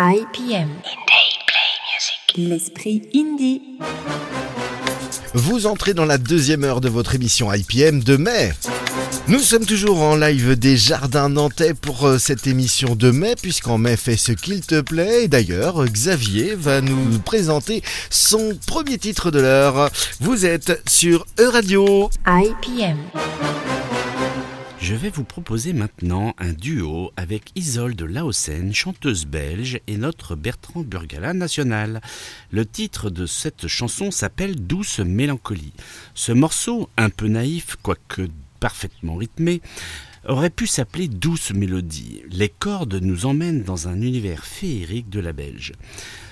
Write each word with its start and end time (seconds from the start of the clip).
IPM. 0.00 0.68
L'esprit 2.36 3.02
indie. 3.16 3.60
Vous 5.34 5.66
entrez 5.66 5.92
dans 5.92 6.04
la 6.04 6.18
deuxième 6.18 6.62
heure 6.62 6.80
de 6.80 6.88
votre 6.88 7.16
émission 7.16 7.52
IPM 7.52 8.04
de 8.04 8.16
mai. 8.16 8.52
Nous 9.26 9.40
sommes 9.40 9.66
toujours 9.66 10.00
en 10.02 10.14
live 10.14 10.56
des 10.56 10.76
Jardins 10.76 11.30
Nantais 11.30 11.74
pour 11.74 12.06
euh, 12.06 12.18
cette 12.18 12.46
émission 12.46 12.94
de 12.94 13.10
mai, 13.10 13.34
puisqu'en 13.42 13.76
mai 13.76 13.96
fait 13.96 14.16
ce 14.16 14.30
qu'il 14.30 14.60
te 14.60 14.80
plaît. 14.80 15.24
Et 15.24 15.28
d'ailleurs, 15.28 15.84
Xavier 15.86 16.54
va 16.54 16.80
nous 16.80 17.18
présenter 17.18 17.82
son 18.08 18.56
premier 18.68 18.98
titre 18.98 19.32
de 19.32 19.40
l'heure. 19.40 19.90
Vous 20.20 20.46
êtes 20.46 20.80
sur 20.88 21.26
E-Radio. 21.40 22.08
IPM. 22.24 22.98
Je 24.88 24.94
vais 24.94 25.10
vous 25.10 25.22
proposer 25.22 25.74
maintenant 25.74 26.34
un 26.38 26.54
duo 26.54 27.12
avec 27.18 27.52
Isolde 27.56 28.00
Laossen, 28.00 28.72
chanteuse 28.72 29.26
belge, 29.26 29.80
et 29.86 29.98
notre 29.98 30.34
Bertrand 30.34 30.80
Burgala 30.80 31.34
national. 31.34 32.00
Le 32.52 32.64
titre 32.64 33.10
de 33.10 33.26
cette 33.26 33.68
chanson 33.68 34.10
s'appelle 34.10 34.56
Douce 34.56 35.00
mélancolie. 35.00 35.74
Ce 36.14 36.32
morceau, 36.32 36.88
un 36.96 37.10
peu 37.10 37.28
naïf, 37.28 37.76
quoique 37.82 38.28
parfaitement 38.60 39.16
rythmé, 39.16 39.60
aurait 40.26 40.48
pu 40.48 40.66
s'appeler 40.66 41.08
Douce 41.08 41.50
mélodie. 41.50 42.22
Les 42.30 42.48
cordes 42.48 42.94
nous 42.94 43.26
emmènent 43.26 43.64
dans 43.64 43.88
un 43.88 44.00
univers 44.00 44.46
féerique 44.46 45.10
de 45.10 45.20
la 45.20 45.34
Belge. 45.34 45.74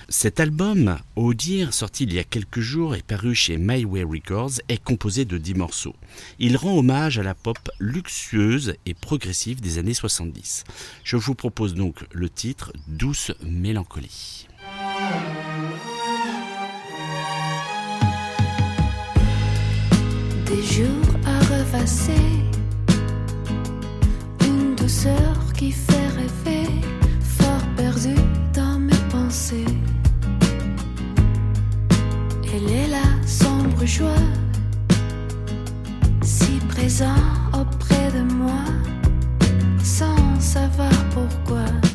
Cet 0.09 0.39
album, 0.39 0.99
au 1.17 1.35
dire, 1.35 1.75
sorti 1.75 2.05
il 2.05 2.15
y 2.15 2.21
a 2.21 2.25
quelques 2.25 2.61
jours 2.61 2.95
et 2.95 3.03
paru 3.03 3.35
chez 3.35 3.57
My 3.59 3.85
Way 3.85 4.05
Records, 4.05 4.53
est 4.69 4.81
composé 4.83 5.25
de 5.25 5.37
dix 5.37 5.55
morceaux. 5.55 5.97
Il 6.39 6.57
rend 6.57 6.79
hommage 6.79 7.19
à 7.19 7.25
la 7.25 7.35
pop 7.35 7.59
luxueuse 7.81 8.75
et 8.87 8.95
progressive 8.95 9.61
des 9.61 9.79
années 9.79 9.95
70. 9.95 10.63
Je 11.03 11.17
vous 11.17 11.35
propose 11.35 11.75
donc 11.75 12.05
le 12.13 12.29
titre 12.29 12.73
Douce 12.87 13.33
mélancolie. 13.43 14.47
Des 20.47 20.63
jours 20.63 21.17
à 21.27 21.37
une 24.47 24.77
douceur 24.77 25.53
qui 25.53 25.73
fait 25.73 25.96
si 36.23 36.59
présent 36.69 37.15
auprès 37.53 38.11
de 38.11 38.23
moi, 38.35 38.65
sans 39.83 40.41
savoir 40.41 40.91
pourquoi. 41.13 41.86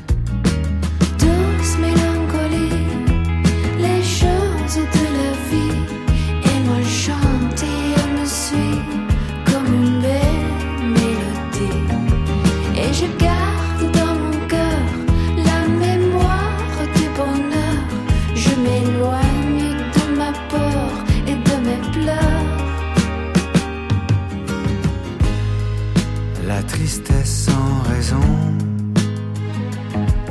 Tristesse 26.92 27.46
sans 27.46 27.90
raison, 27.90 28.20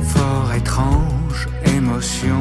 fort 0.03 0.53
étrange, 0.53 1.47
émotion, 1.65 2.40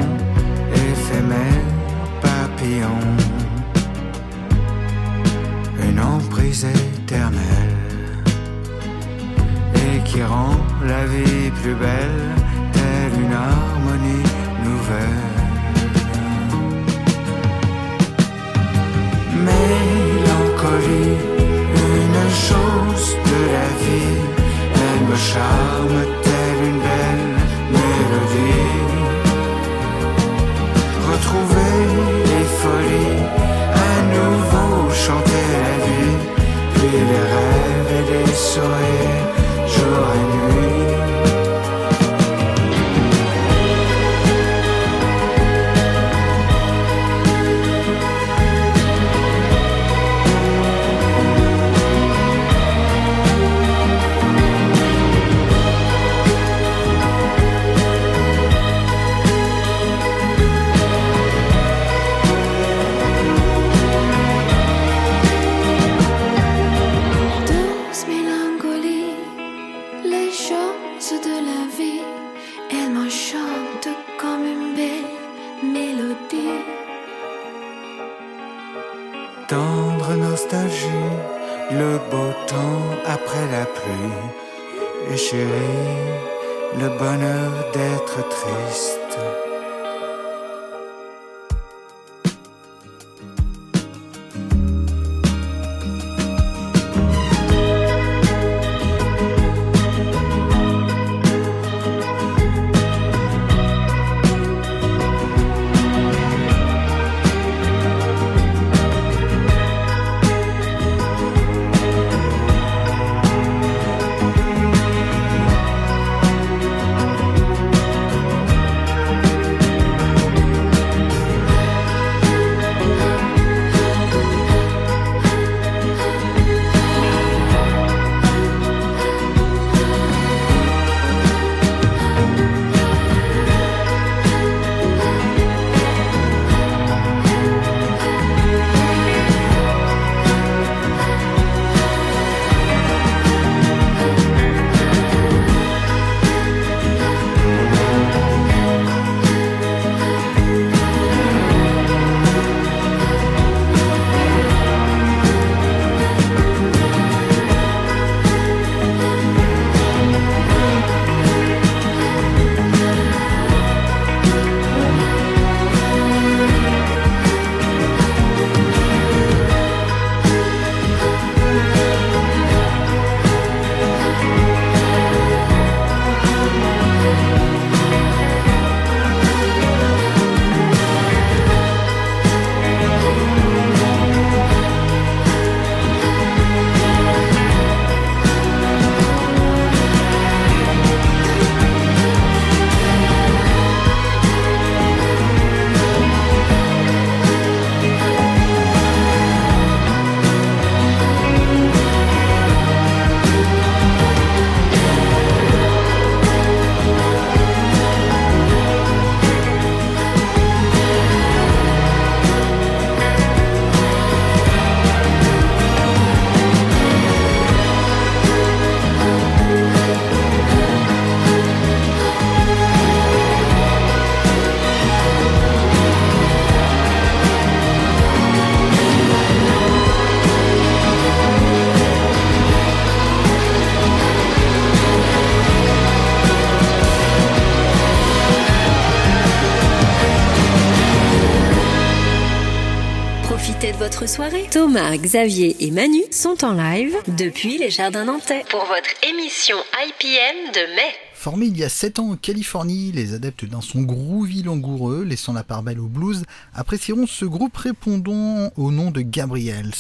soirée. 244.10 244.48
Thomas, 244.50 244.96
Xavier 244.96 245.56
et 245.60 245.70
Manu 245.70 246.02
sont 246.10 246.44
en 246.44 246.52
live 246.52 246.96
depuis 247.16 247.58
les 247.58 247.70
Jardins 247.70 248.04
Nantais 248.04 248.44
pour 248.50 248.64
votre 248.64 248.90
émission 249.08 249.56
IPM 249.86 250.52
de 250.52 250.74
mai. 250.74 250.92
Formés 251.14 251.46
il 251.46 251.56
y 251.56 251.62
a 251.62 251.68
7 251.68 252.00
ans 252.00 252.10
en 252.10 252.16
Californie, 252.16 252.90
les 252.90 253.14
adeptes 253.14 253.44
d'un 253.44 253.60
son 253.60 253.82
groovy 253.82 254.42
langoureux, 254.42 255.04
laissant 255.04 255.32
la 255.32 255.44
part 255.44 255.62
belle 255.62 255.78
au 255.78 255.86
blues, 255.86 256.24
apprécieront 256.54 257.06
ce 257.06 257.24
groupe 257.24 257.56
répondant 257.56 258.50
au 258.56 258.72
nom 258.72 258.90
de 258.90 259.00
Gabriels. 259.00 259.70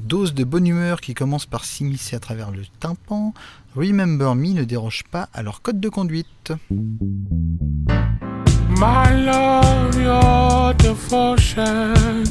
Dose 0.00 0.32
de 0.32 0.44
bonne 0.44 0.66
humeur 0.66 1.02
qui 1.02 1.12
commence 1.12 1.44
par 1.44 1.66
s'immiscer 1.66 2.16
à 2.16 2.20
travers 2.20 2.50
le 2.50 2.62
tympan, 2.80 3.34
Remember 3.74 4.34
Me 4.34 4.54
ne 4.54 4.64
déroge 4.64 5.04
pas 5.10 5.28
à 5.34 5.42
leur 5.42 5.60
code 5.60 5.80
de 5.80 5.90
conduite. 5.90 6.52
My 8.78 9.24
love, 9.24 10.00
your 10.00 10.72
devotion, 10.78 12.24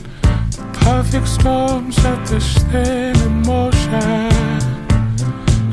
perfect 0.86 1.28
storm 1.28 1.92
set 1.92 2.24
this 2.28 2.60
thing 2.70 3.16
in 3.26 3.42
motion. 3.42 4.30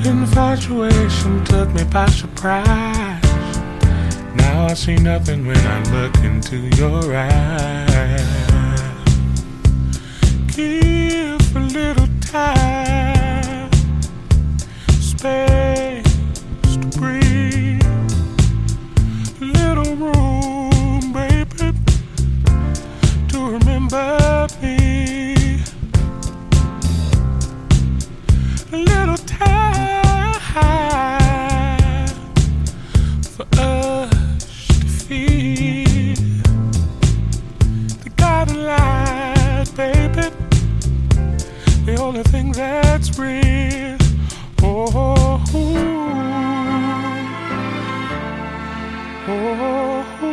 Infatuation 0.05 1.45
took 1.45 1.69
me 1.75 1.85
by 1.85 2.07
surprise. 2.07 3.23
Now 4.35 4.67
I 4.71 4.75
see 4.75 4.97
nothing 4.97 5.47
when 5.47 5.59
I 5.59 5.79
look 5.97 6.17
into 6.25 6.57
your 6.81 7.15
eyes. 7.15 8.23
Give 10.57 11.57
a 11.57 11.61
little 11.61 12.09
time, 12.21 13.71
space 14.89 16.03
to 16.73 16.79
breathe, 16.99 17.83
little 19.41 19.95
room, 19.95 21.13
baby, 21.13 21.77
to 23.29 23.39
remember 23.57 24.49
me. 24.63 24.82
For 33.35 33.47
us 33.59 34.11
to 34.69 34.87
feel 35.07 36.15
the 38.05 38.11
guiding 38.17 38.63
light, 38.65 39.65
baby. 39.75 40.29
The 41.87 41.97
only 41.99 42.23
thing 42.25 42.53
that's 42.53 43.19
real. 43.19 43.97
Oh, 44.63 45.43
oh, 45.55 45.85
oh. 49.29 50.32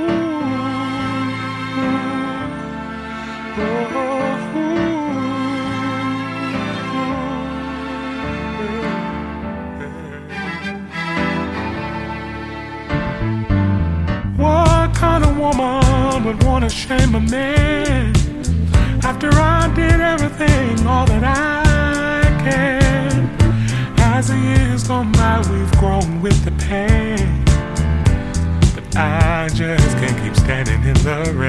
surrender. 31.09 31.48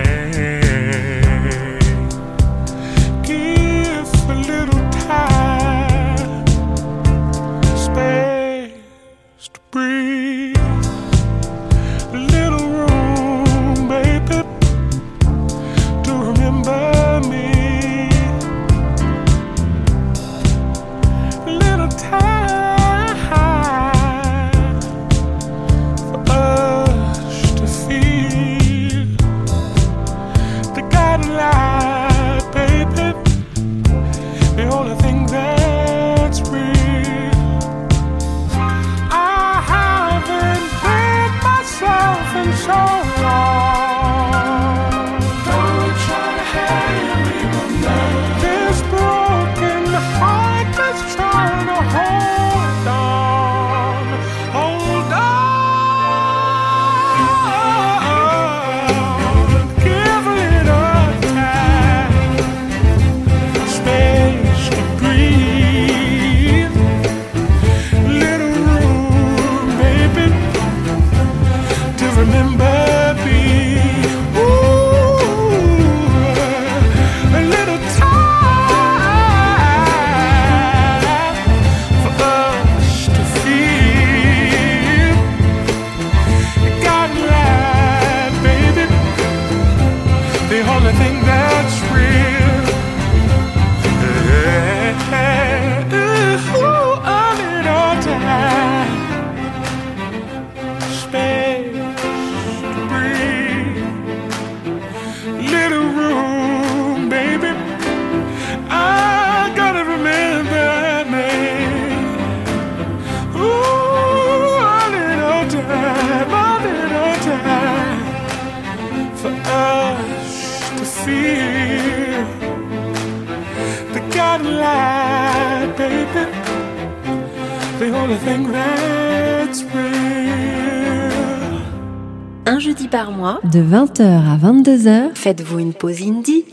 De 133.60 133.64
20h 133.64 134.02
à 134.02 134.38
22h, 134.38 135.14
faites-vous 135.14 135.58
une 135.58 135.74
pause 135.74 136.02
indie 136.02 136.44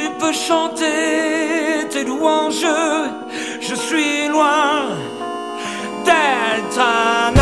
Tu 0.00 0.10
peux 0.10 0.32
chanter 0.32 1.88
tes 1.90 2.04
louanges, 2.04 2.66
je 3.60 3.74
suis 3.74 4.28
loin 4.28 4.90
d'être 6.04 7.37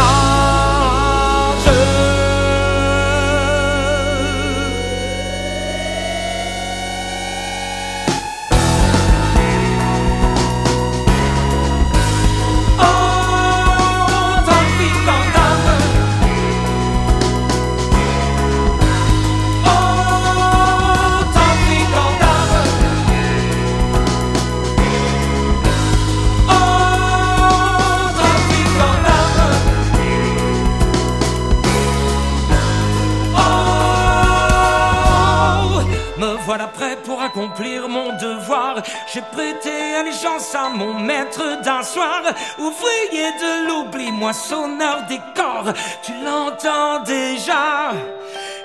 accomplir 37.27 37.89
mon 37.89 38.17
devoir. 38.17 38.83
J'ai 39.13 39.23
prêté 39.23 39.95
allégeance 39.95 40.55
à 40.55 40.69
mon 40.69 40.95
maître 40.95 41.61
d'un 41.63 41.83
soir. 41.83 42.23
Ouvrier 42.59 43.31
de 43.43 43.69
l'oubli, 43.69 44.11
moissonneur 44.13 45.05
des 45.09 45.21
corps. 45.35 45.73
Tu 46.03 46.13
l'entends 46.25 47.01
déjà, 47.05 47.93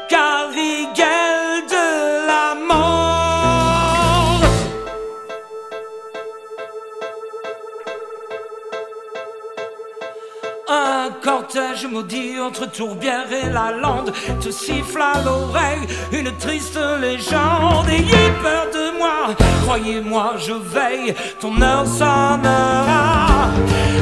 de 0.10 1.31
cortège 11.22 11.86
maudit 11.86 12.40
entre 12.40 12.66
Tourbière 12.70 13.32
et 13.32 13.50
la 13.50 13.72
lande 13.72 14.12
te 14.42 14.50
siffle 14.50 15.02
à 15.02 15.22
l'oreille 15.24 15.88
une 16.12 16.32
triste 16.38 16.80
légende. 17.00 17.88
Ayez 17.90 18.32
peur 18.42 18.68
de 18.74 18.98
moi, 18.98 19.36
croyez-moi, 19.64 20.34
je 20.38 20.54
veille, 20.54 21.16
ton 21.40 21.62
heure 21.62 21.88
sonnera 21.88 23.50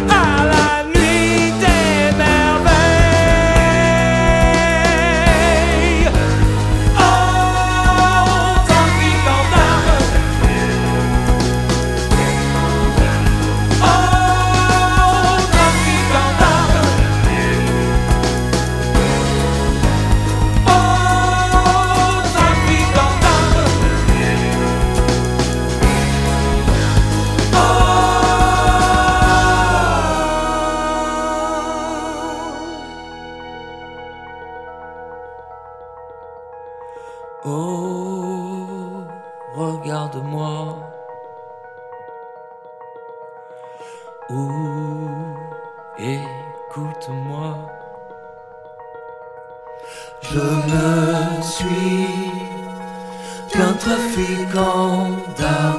à 0.09 0.45
la 0.45 0.88
Oh, 37.45 39.05
regarde-moi. 39.55 40.75
Ou 44.29 44.51
écoute-moi? 45.97 47.57
Je 50.21 50.39
ne 50.39 51.41
suis 51.41 52.07
qu'un 53.51 53.73
trafiquant 53.73 55.07
d'âme 55.37 55.78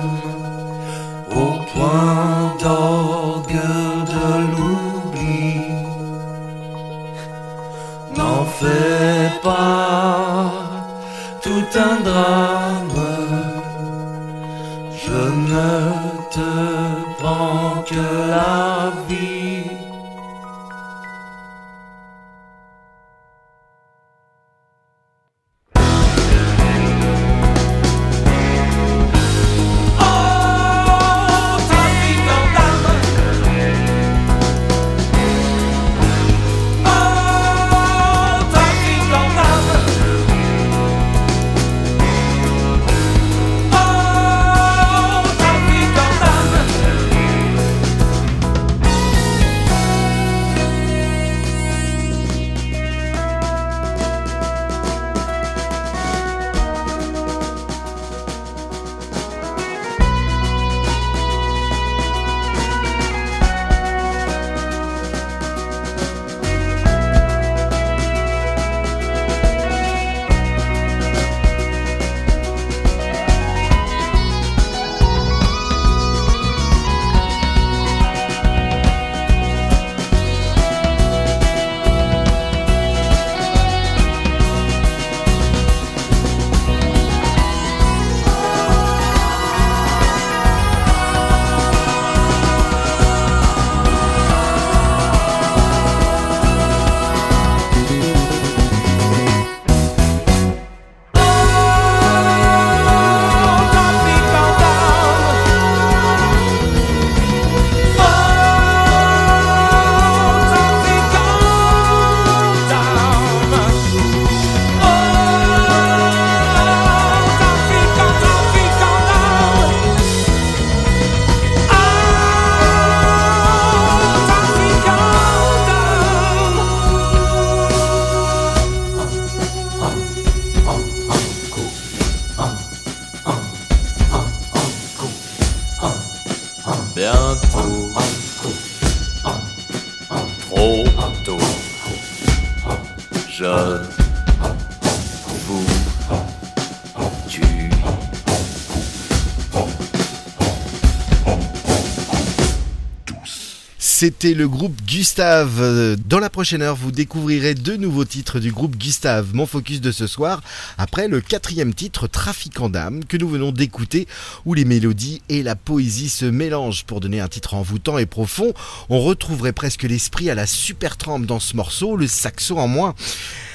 Le 154.23 154.49
groupe 154.49 154.79
Gustave. 154.87 155.97
Dans 156.07 156.19
la 156.19 156.29
prochaine 156.29 156.61
heure, 156.61 156.77
vous 156.77 156.93
découvrirez 156.93 157.55
deux 157.55 157.79
nouveaux 157.79 158.05
titres 158.05 158.39
du 158.39 158.53
groupe 158.53 158.77
Gustave. 158.77 159.35
Mon 159.35 159.47
focus 159.47 159.81
de 159.81 159.93
ce 159.93 160.07
soir, 160.07 160.43
après 160.77 161.09
le 161.09 161.23
quatrième 161.23 161.73
titre, 161.73 162.07
Trafiquant 162.07 162.69
d'âme, 162.69 163.03
que 163.07 163.17
nous 163.17 163.31
venons 163.31 163.51
d'écouter, 163.51 164.07
où 164.45 164.53
les 164.53 164.67
mélodies 164.67 165.23
et 165.31 165.43
la 165.43 165.57
poésie 165.57 166.11
se 166.11 166.27
mélangent 166.27 166.85
pour 166.85 167.01
donner 167.01 167.21
un 167.21 167.29
titre 167.29 167.55
envoûtant 167.55 167.97
et 167.97 168.05
profond. 168.05 168.53
On 168.91 169.01
retrouverait 169.01 169.55
presque 169.55 169.85
l'esprit 169.85 170.29
à 170.29 170.35
la 170.35 170.47
super 170.47 170.99
trempe 170.99 171.25
dans 171.25 171.41
ce 171.41 171.57
morceau, 171.57 171.97
le 171.97 172.07
saxo 172.07 172.59
en 172.59 172.69
moins. 172.69 172.95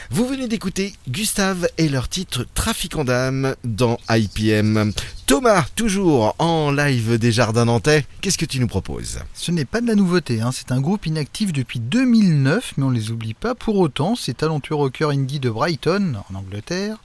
Vous 0.09 0.27
venez 0.27 0.47
d'écouter 0.47 0.93
Gustave 1.07 1.67
et 1.77 1.89
leur 1.89 2.09
titre 2.09 2.45
Trafiquant 2.55 3.05
d'âme 3.05 3.55
dans 3.63 3.99
IPM. 4.09 4.93
Thomas, 5.27 5.65
toujours 5.75 6.35
en 6.37 6.71
live 6.71 7.17
des 7.17 7.31
Jardins 7.31 7.65
Nantais, 7.65 8.05
qu'est-ce 8.21 8.37
que 8.37 8.45
tu 8.45 8.59
nous 8.59 8.67
proposes? 8.67 9.21
Ce 9.33 9.51
n'est 9.51 9.65
pas 9.65 9.81
de 9.81 9.87
la 9.87 9.95
nouveauté, 9.95 10.39
hein. 10.39 10.51
c'est 10.51 10.71
un 10.71 10.79
groupe 10.79 11.07
inactif 11.07 11.51
depuis 11.51 11.79
2009, 11.79 12.73
mais 12.77 12.83
on 12.83 12.91
les 12.91 13.09
oublie 13.09 13.33
pas 13.33 13.55
pour 13.55 13.77
autant, 13.79 14.15
ces 14.15 14.35
talentueux 14.35 14.75
rockers 14.75 15.09
indie 15.09 15.39
de 15.39 15.49
Brighton, 15.49 16.17
en 16.29 16.35
Angleterre. 16.35 16.97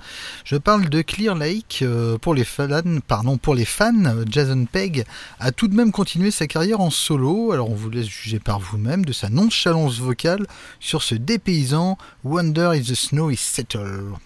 Je 0.45 0.57
parle 0.57 0.91
de 0.91 1.00
Clear 1.00 1.35
Lake, 1.35 1.79
euh, 1.81 2.19
pour 2.19 2.35
les 2.35 2.45
fans, 2.45 2.69
pardon, 3.09 3.39
pour 3.39 3.55
les 3.55 3.65
fans, 3.65 4.25
Jason 4.29 4.67
Pegg 4.71 5.07
a 5.39 5.50
tout 5.50 5.69
de 5.69 5.75
même 5.75 5.91
continué 5.91 6.31
sa 6.31 6.47
carrière 6.47 6.83
en 6.83 6.91
solo, 6.91 7.53
alors 7.53 7.71
on 7.71 7.75
vous 7.75 7.89
laisse 7.89 8.09
juger 8.09 8.39
par 8.39 8.61
vous-même 8.61 9.07
de 9.07 9.15
sa 9.15 9.31
nonchalance 9.31 9.99
vocale 9.99 10.47
sur 10.79 11.03
ce 11.03 11.15
dépaysant 11.15 11.97
Wonder 12.23 12.73
if 12.75 12.87
the 12.87 12.95
Snow 12.95 13.31
is 13.31 13.39
Settled. 13.39 14.19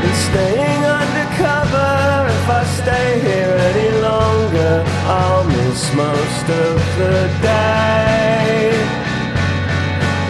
And 0.03 0.15
staying 0.29 0.85
undercover, 0.85 2.27
if 2.29 2.49
I 2.49 2.65
stay 2.81 3.21
here 3.21 3.55
any 3.71 3.91
longer, 4.01 4.85
I'll 5.07 5.45
miss 5.45 5.95
most 5.95 6.49
of 6.49 6.79
the 6.99 7.29
day. 7.43 8.73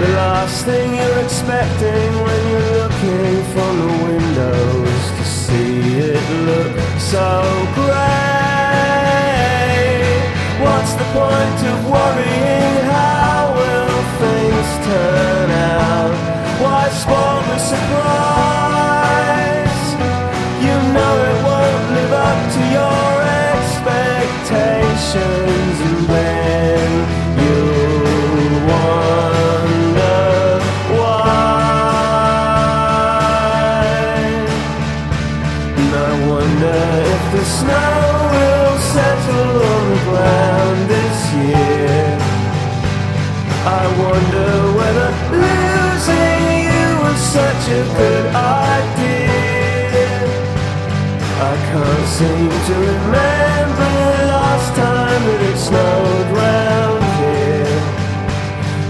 The 0.01 0.09
last 0.15 0.65
thing 0.65 0.95
you're 0.97 1.19
expecting 1.21 2.13
when 2.25 2.49
you're 2.51 2.73
looking 2.83 3.45
from 3.55 3.73
the 3.79 3.93
windows 4.05 5.03
to 5.19 5.25
see 5.25 5.99
it 5.99 6.25
look 6.47 6.77
so 6.99 7.43
great. 7.75 8.33
What's 10.61 10.95
the 10.95 11.05
point 11.13 11.61
of 11.73 11.91
worrying? 11.91 12.42
her. 14.93 15.32
Seem 52.23 52.51
to 52.69 52.75
remember 52.75 53.91
the 53.99 54.27
last 54.31 54.69
time 54.77 55.23
that 55.29 55.41
it 55.51 55.59
snowed 55.67 56.29
round 56.41 57.03
here. 57.19 57.81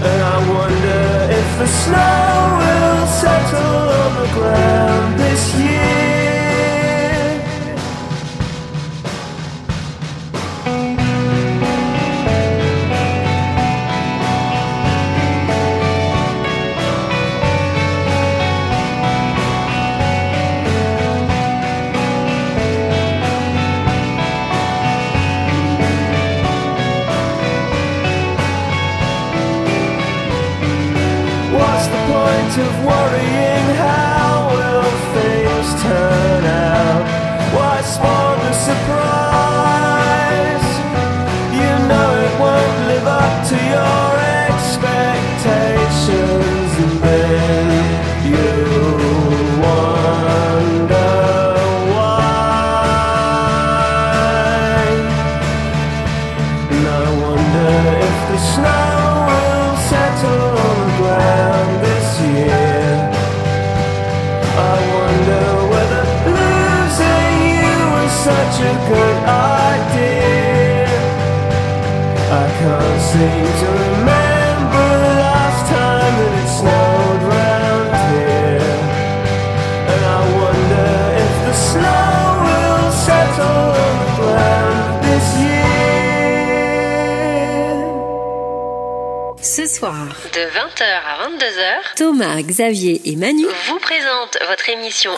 And 0.09 0.19
I 0.33 0.37
wonder 0.53 1.01
if 1.39 1.47
the 1.57 1.67
snow 1.81 2.12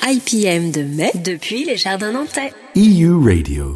IPM 0.07 0.71
de 0.71 0.83
mai 0.83 1.11
depuis 1.15 1.65
les 1.65 1.75
Jardins 1.75 2.13
Nantais. 2.13 2.53
EU 2.77 3.19
Radio. 3.21 3.74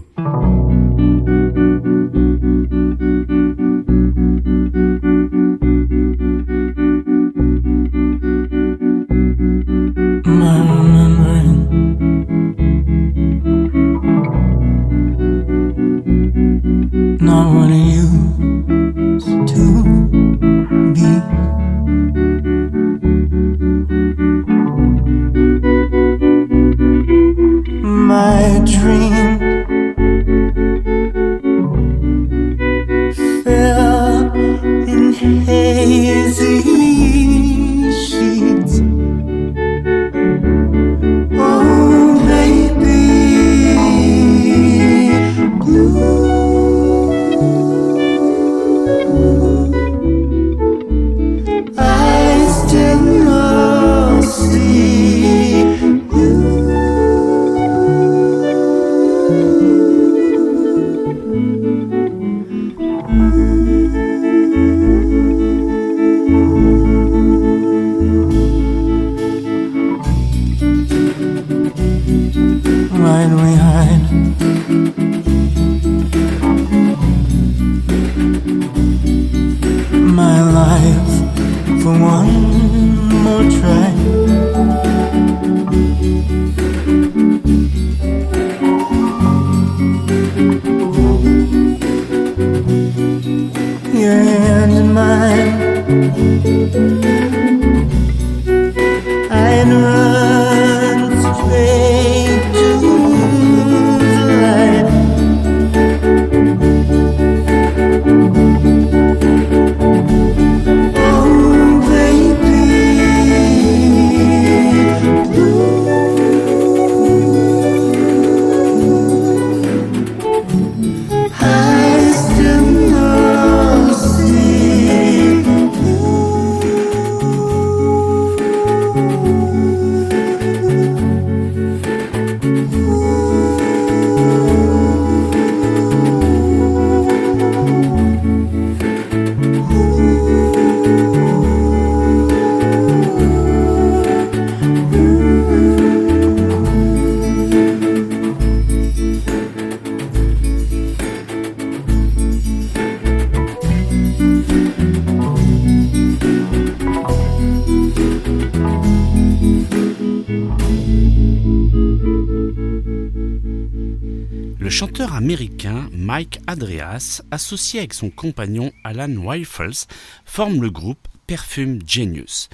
Associé 167.40 167.80
avec 167.80 167.94
son 167.94 168.10
compagnon 168.10 168.74
Alan 168.84 169.16
Wyfels, 169.16 169.88
forme 170.26 170.62
le 170.62 170.70
groupe 170.70 171.08
Perfume 171.26 171.80
Genius. 171.88 172.50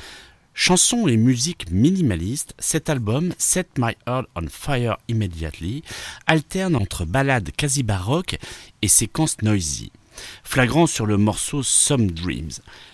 Chanson 0.53 1.07
et 1.07 1.17
musique 1.17 1.71
minimaliste, 1.71 2.53
cet 2.59 2.91
album, 2.91 3.33
Set 3.39 3.79
My 3.79 3.93
Heart 4.05 4.27
on 4.35 4.45
Fire 4.47 4.97
Immediately, 5.07 5.81
alterne 6.27 6.75
entre 6.75 7.03
ballades 7.03 7.49
quasi 7.57 7.81
baroques 7.81 8.37
et 8.83 8.87
séquences 8.87 9.41
noisy. 9.41 9.91
Flagrant 10.43 10.87
sur 10.87 11.05
le 11.05 11.17
morceau 11.17 11.63
Some 11.63 12.11
Dreams, 12.11 12.51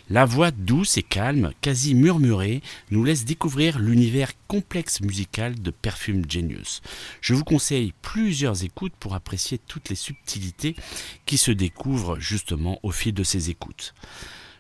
la 0.09 0.25
voix 0.25 0.51
douce 0.51 0.97
et 0.97 1.03
calme, 1.03 1.51
quasi 1.61 1.95
murmurée, 1.95 2.61
nous 2.89 3.03
laisse 3.03 3.25
découvrir 3.25 3.79
l'univers 3.79 4.31
complexe 4.47 5.01
musical 5.01 5.61
de 5.61 5.71
Perfume 5.71 6.29
Genius. 6.29 6.81
Je 7.21 7.33
vous 7.33 7.43
conseille 7.43 7.93
plusieurs 8.01 8.63
écoutes 8.63 8.93
pour 8.99 9.15
apprécier 9.15 9.57
toutes 9.57 9.89
les 9.89 9.95
subtilités 9.95 10.75
qui 11.25 11.37
se 11.37 11.51
découvrent 11.51 12.19
justement 12.19 12.79
au 12.83 12.91
fil 12.91 13.13
de 13.13 13.23
ces 13.23 13.49
écoutes. 13.49 13.93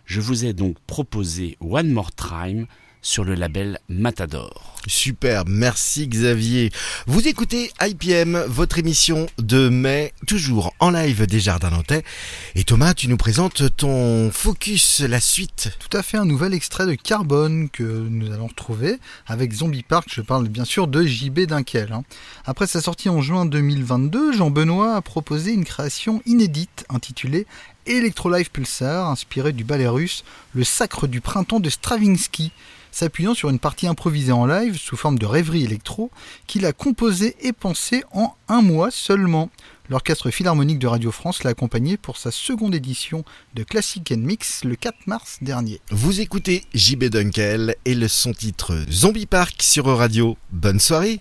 Je 0.05 0.21
vous 0.21 0.45
ai 0.45 0.53
donc 0.53 0.77
proposé 0.87 1.57
One 1.59 1.91
More 1.91 2.11
Time 2.13 2.67
sur 3.01 3.23
le 3.23 3.35
label 3.35 3.79
Matador. 3.89 4.75
Super, 4.87 5.43
merci 5.47 6.07
Xavier. 6.07 6.71
Vous 7.07 7.27
écoutez 7.27 7.71
IPM, 7.81 8.43
votre 8.47 8.79
émission 8.79 9.27
de 9.37 9.69
mai, 9.69 10.13
toujours 10.27 10.73
en 10.79 10.91
live 10.91 11.25
des 11.27 11.39
Jardins 11.39 11.69
Nantais. 11.69 12.03
Et 12.55 12.63
Thomas, 12.63 12.93
tu 12.93 13.07
nous 13.07 13.17
présentes 13.17 13.75
ton 13.75 14.31
focus, 14.31 15.01
la 15.01 15.19
suite. 15.19 15.77
Tout 15.79 15.95
à 15.95 16.03
fait, 16.03 16.17
un 16.17 16.25
nouvel 16.25 16.53
extrait 16.53 16.85
de 16.85 16.95
Carbone 16.95 17.69
que 17.69 17.83
nous 17.83 18.31
allons 18.31 18.47
retrouver 18.47 18.99
avec 19.27 19.53
Zombie 19.53 19.83
Park. 19.83 20.09
Je 20.11 20.21
parle 20.21 20.47
bien 20.47 20.65
sûr 20.65 20.87
de 20.87 21.03
JB 21.03 21.41
Dunkel. 21.41 21.91
Hein. 21.93 22.03
Après 22.45 22.67
sa 22.67 22.81
sortie 22.81 23.09
en 23.09 23.21
juin 23.21 23.45
2022, 23.45 24.33
Jean 24.33 24.49
Benoît 24.49 24.95
a 24.95 25.01
proposé 25.01 25.51
une 25.51 25.65
création 25.65 26.21
inédite 26.25 26.85
intitulée 26.89 27.45
Electrolife 27.87 28.51
Pulsar, 28.51 29.09
inspirée 29.09 29.53
du 29.53 29.63
ballet 29.63 29.87
russe 29.87 30.23
Le 30.53 30.63
Sacre 30.63 31.07
du 31.07 31.19
Printemps 31.19 31.59
de 31.59 31.69
Stravinsky 31.69 32.51
s'appuyant 32.91 33.33
sur 33.33 33.49
une 33.49 33.59
partie 33.59 33.87
improvisée 33.87 34.31
en 34.31 34.45
live 34.45 34.77
sous 34.77 34.97
forme 34.97 35.17
de 35.17 35.25
rêverie 35.25 35.63
électro 35.63 36.11
qu'il 36.47 36.65
a 36.65 36.73
composée 36.73 37.35
et 37.41 37.53
pensée 37.53 38.03
en 38.13 38.33
un 38.47 38.61
mois 38.61 38.91
seulement. 38.91 39.49
L'Orchestre 39.89 40.31
Philharmonique 40.31 40.79
de 40.79 40.87
Radio 40.87 41.11
France 41.11 41.43
l'a 41.43 41.49
accompagné 41.49 41.97
pour 41.97 42.17
sa 42.17 42.31
seconde 42.31 42.73
édition 42.73 43.25
de 43.55 43.63
Classic 43.63 44.11
Mix 44.11 44.63
le 44.63 44.75
4 44.75 44.95
mars 45.07 45.39
dernier. 45.41 45.81
Vous 45.89 46.21
écoutez 46.21 46.63
JB 46.73 47.05
Dunkel 47.05 47.75
et 47.83 47.95
le 47.95 48.07
son 48.07 48.33
titre 48.33 48.73
Zombie 48.89 49.25
Park 49.25 49.61
sur 49.61 49.85
Radio. 49.85 50.37
Bonne 50.51 50.79
soirée 50.79 51.19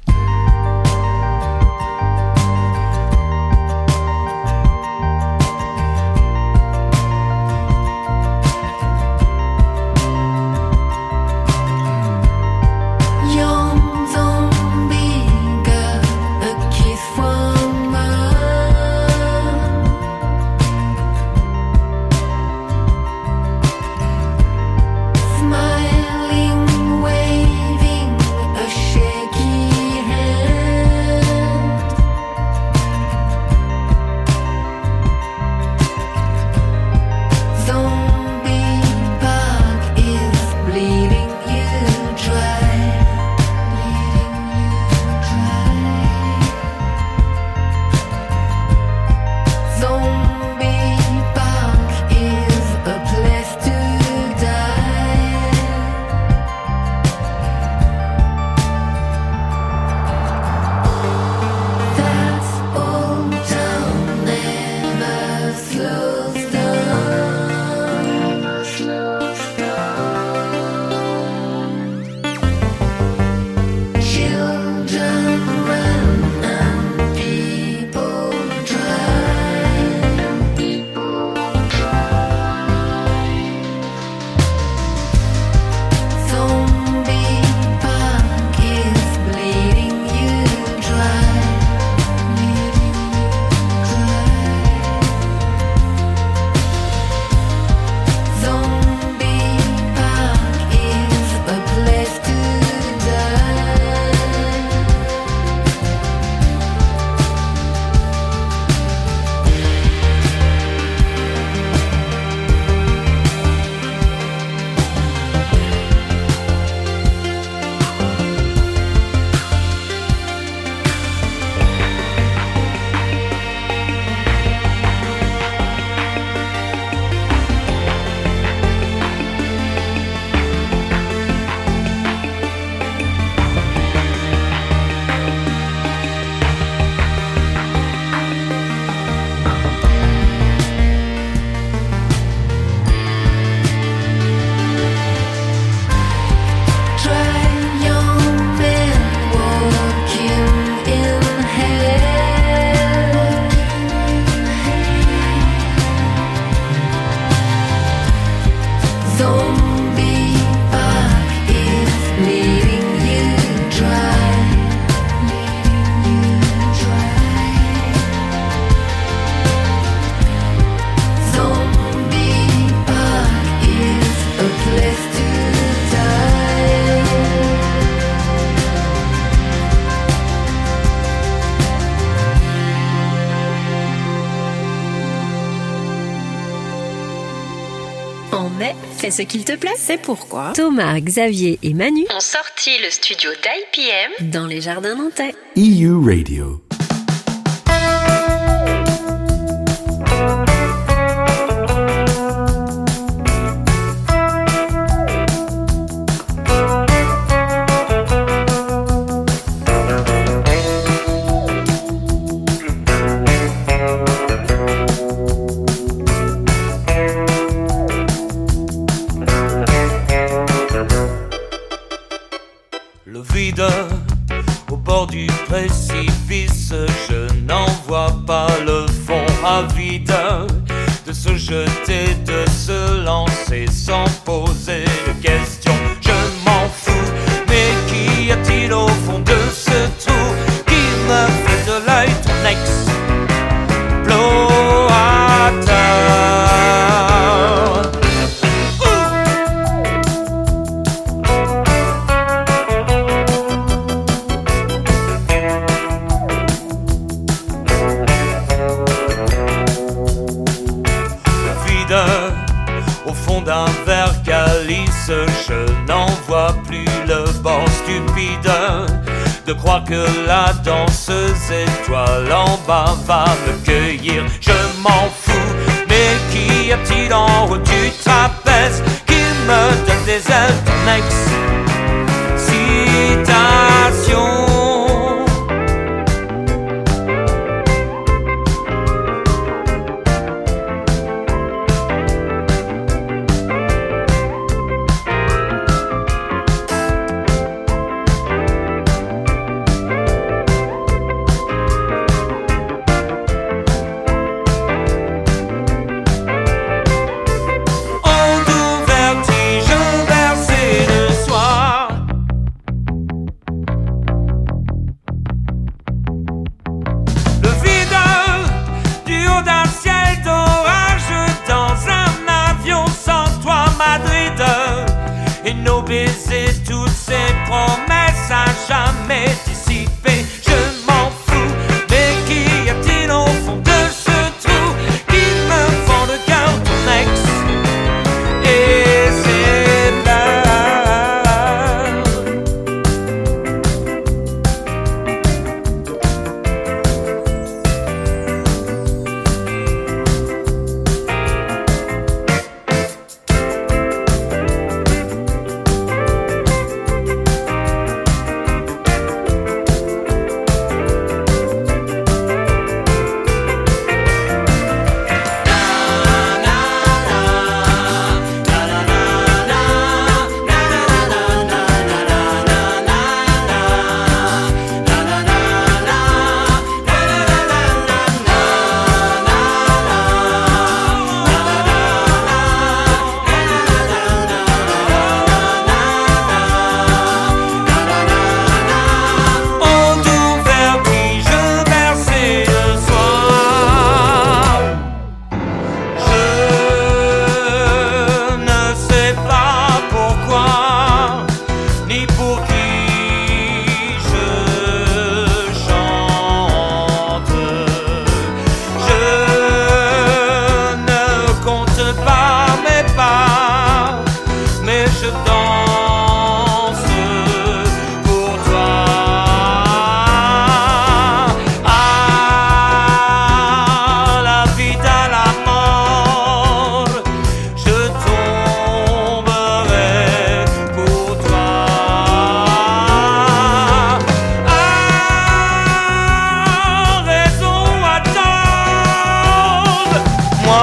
ce 189.10 189.22
qu'il 189.22 189.44
te 189.44 189.56
plaît. 189.56 189.74
C'est 189.76 190.00
pourquoi 190.00 190.52
Thomas, 190.54 190.98
Xavier 191.00 191.58
et 191.62 191.74
Manu 191.74 192.06
ont 192.14 192.20
sorti 192.20 192.70
le 192.82 192.90
studio 192.90 193.30
d'IPM 193.30 194.30
dans 194.30 194.46
les 194.46 194.60
jardins 194.60 194.96
nantais. 194.96 195.34
EU 195.56 195.96
Radio. 196.04 196.49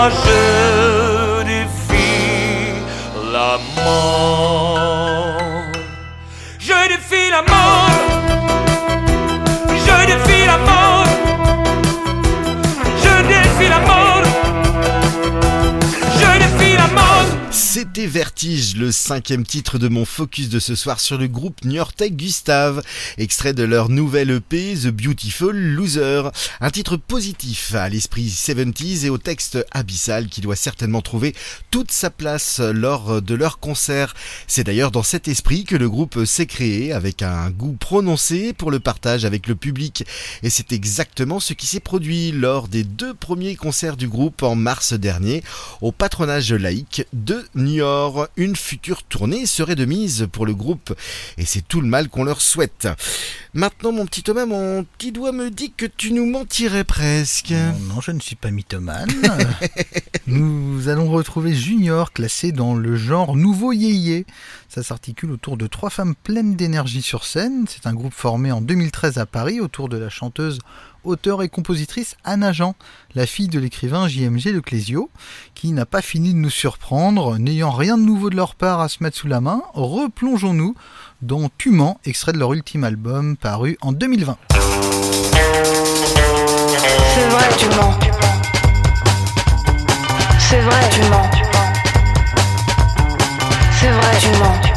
marzy 0.08 0.47
cinquième 18.92 19.46
titre 19.46 19.80
de 19.80 19.88
mon 19.88 20.06
focus 20.06 20.50
de 20.50 20.60
ce 20.60 20.76
soir 20.76 21.00
sur 21.00 21.18
le 21.18 21.28
groupe 21.28 21.66
Niortec 21.66 22.16
Gustave, 22.16 22.84
extrait 23.18 23.54
de 23.54 23.64
leur 23.64 23.90
nouvelle 23.90 24.30
EP 24.30 24.76
The 24.76 24.90
Beautiful 24.90 25.58
Loser. 25.58 26.30
Un 26.62 26.70
titre 26.70 26.98
positif 26.98 27.74
à 27.74 27.90
l'esprit 27.90 28.28
70s 28.28 29.06
et 29.06 29.10
au 29.10 29.18
texte 29.18 29.66
abyssal 29.72 30.28
qui 30.28 30.42
doit 30.42 30.56
certainement 30.56 31.02
trouver 31.02 31.34
toute 31.72 31.92
sa 31.92 32.12
place 32.12 32.60
lors 32.60 33.24
de 33.24 33.34
leur 33.34 33.58
concert. 33.58 34.14
C'est 34.46 34.64
d'ailleurs 34.64 34.92
dans 34.92 35.04
cet 35.04 35.28
esprit 35.28 35.64
que 35.64 35.76
le 35.76 35.90
groupe 35.90 36.24
s'est 36.26 36.46
créé 36.46 36.94
avec 36.94 37.24
un 37.24 37.50
goût 37.50 37.76
prononcé 37.80 38.54
pour 38.54 38.70
le 38.70 38.80
partage 38.80 39.26
avec 39.26 39.48
le 39.48 39.56
public 39.56 40.06
et 40.44 40.52
c'est 40.52 40.74
exactement 40.74 41.40
ce 41.40 41.54
qui 41.54 41.66
s'est 41.66 41.80
produit 41.80 42.32
lors 42.32 42.68
des 42.68 42.84
deux 42.84 43.16
premiers 43.16 43.56
concerts 43.56 43.98
du 43.98 44.08
groupe 44.08 44.44
en 44.44 44.56
mars 44.56 44.94
dernier 44.94 45.44
au 45.82 45.92
patronage 45.92 46.54
laïque 46.54 47.08
de 47.14 47.44
Niort. 47.56 48.27
Une 48.36 48.56
future 48.56 49.04
tournée 49.04 49.46
serait 49.46 49.76
de 49.76 49.86
mise 49.86 50.28
pour 50.32 50.46
le 50.46 50.54
groupe 50.54 50.94
et 51.38 51.46
c'est 51.46 51.68
tout 51.68 51.82
le 51.82 51.88
mal 51.88 52.10
qu'on 52.10 52.24
leur 52.24 52.42
souhaite. 52.42 52.88
Maintenant 53.54 53.92
mon 53.92 54.06
petit 54.06 54.24
Thomas, 54.24 54.46
mon 54.46 54.84
petit 54.84 55.12
doigt 55.12 55.32
me 55.32 55.50
dit 55.50 55.72
que 55.76 55.86
tu 55.86 56.12
nous 56.12 56.26
mentirais 56.26 56.84
presque. 56.84 57.52
Non, 57.52 58.02
je 58.02 58.12
ne 58.12 58.20
suis 58.20 58.36
pas 58.36 58.52
mythomane. 58.52 59.10
nous 60.28 60.90
allons 60.90 61.10
retrouver 61.10 61.54
Junior 61.54 62.12
classé 62.12 62.52
dans 62.52 62.76
le 62.76 62.96
genre 62.96 63.36
nouveau 63.36 63.72
yéyé. 63.72 64.26
Ça 64.70 64.84
s'articule 64.84 65.32
autour 65.32 65.58
de 65.58 65.68
trois 65.68 65.90
femmes 65.90 66.16
pleines 66.16 66.56
d'énergie 66.56 67.02
sur 67.02 67.26
scène. 67.26 67.66
C'est 67.68 67.88
un 67.88 67.94
groupe 67.94 68.14
formé 68.14 68.52
en 68.52 68.62
2013 68.62 69.18
à 69.18 69.26
Paris 69.26 69.60
autour 69.60 69.90
de 69.90 69.98
la 69.98 70.10
chanteuse, 70.10 70.60
auteure 71.08 71.42
et 71.42 71.50
compositrice 71.50 72.16
Anna 72.24 72.52
Jean, 72.52 72.76
la 73.16 73.26
fille 73.26 73.48
de 73.48 73.60
l'écrivain 73.60 74.08
JMG 74.08 74.54
de 74.54 74.60
Clésio, 74.60 75.10
qui 75.56 75.72
n'a 75.72 75.86
pas 75.86 76.02
fini 76.02 76.34
de 76.34 76.40
nous 76.40 76.50
surprendre. 76.50 77.38
N'ayant 77.38 77.72
rien 77.72 77.98
de 77.98 78.04
nouveau 78.04 78.30
de 78.30 78.36
leur 78.36 78.56
part 78.56 78.82
à 78.82 78.90
se 78.90 79.02
mettre 79.02 79.18
sous 79.18 79.28
la 79.28 79.42
main, 79.42 79.62
replongeons-nous 79.74 80.76
dans 81.22 81.50
Tuman, 81.58 81.98
extrait 82.06 82.34
de 82.34 82.38
leur 82.38 82.54
ultime 82.54 82.84
album 82.84 83.38
paru 83.38 83.78
en 83.82 83.92
2020. 83.92 84.38
C'est 87.14 87.30
vrai, 87.30 87.50
tu 87.58 87.66
mens. 87.70 87.94
C'est 90.50 90.62
vrai, 90.62 90.90
tu 90.92 91.02
mens. 91.10 91.30
C'est 93.80 93.92
vrai, 93.92 94.20
tu 94.20 94.30
mens. 94.40 94.77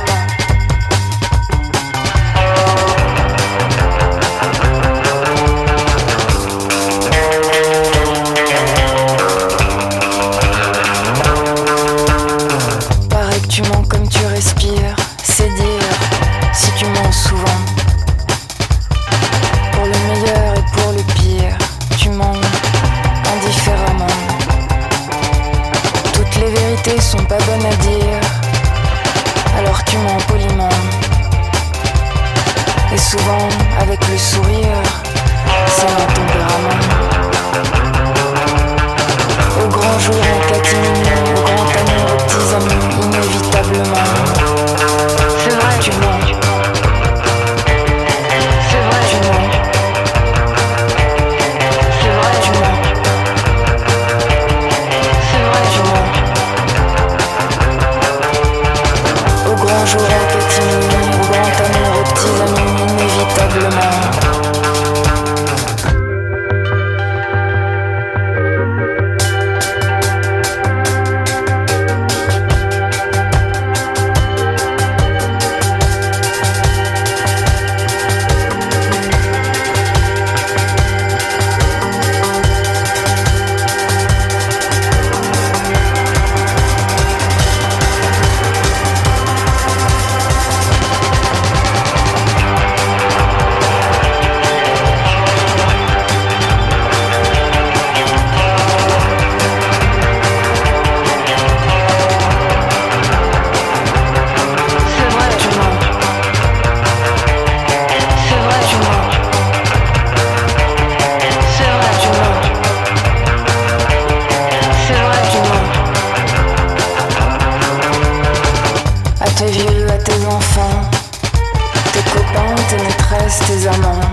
Tes 123.38 123.68
amants, 123.68 124.10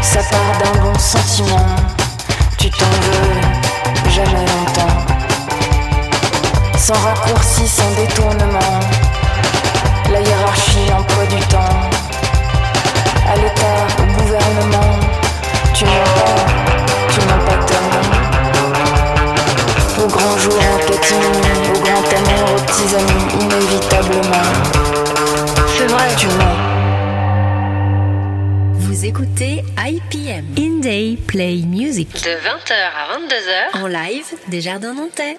ça 0.00 0.20
part 0.30 0.58
d'un 0.60 0.80
bon 0.80 0.96
sentiment. 0.96 1.66
Tu 2.56 2.70
t'en 2.70 2.86
veux 2.86 4.10
jamais 4.10 4.46
longtemps. 4.46 4.96
Sans 6.78 6.94
raccourci, 6.94 7.66
sans 7.66 7.90
détournement. 7.96 8.78
La 10.12 10.20
hiérarchie, 10.20 10.92
emploi 10.96 11.26
du 11.26 11.40
temps. 11.46 11.80
À 13.28 13.36
l'État, 13.36 13.86
au 13.98 14.22
gouvernement. 14.22 15.00
Tu 15.74 15.84
mens 15.84 16.10
pas, 16.14 16.36
tu 17.12 17.20
mens 17.26 17.44
pas 17.44 17.58
tellement. 17.64 18.08
Au 19.98 20.06
grand 20.06 20.38
jour 20.38 20.54
en 20.54 20.78
catimini, 20.78 21.70
au 21.74 21.80
grand 21.80 22.06
amour, 22.18 22.54
aux 22.54 22.62
petits 22.62 22.94
amis, 22.94 23.24
inévitablement. 23.40 24.48
C'est 25.76 25.88
vrai, 25.88 26.14
tu 26.16 26.28
mens. 26.28 26.63
Vous 29.04 29.10
écoutez 29.10 29.62
IPM, 29.76 30.46
Indie 30.56 31.18
Play 31.26 31.56
Music, 31.56 32.10
de 32.10 32.30
20h 32.30 32.72
à 32.72 33.18
22h, 33.18 33.82
en 33.82 33.86
live 33.86 34.32
des 34.48 34.62
Jardins 34.62 34.94
Nantais. 34.94 35.36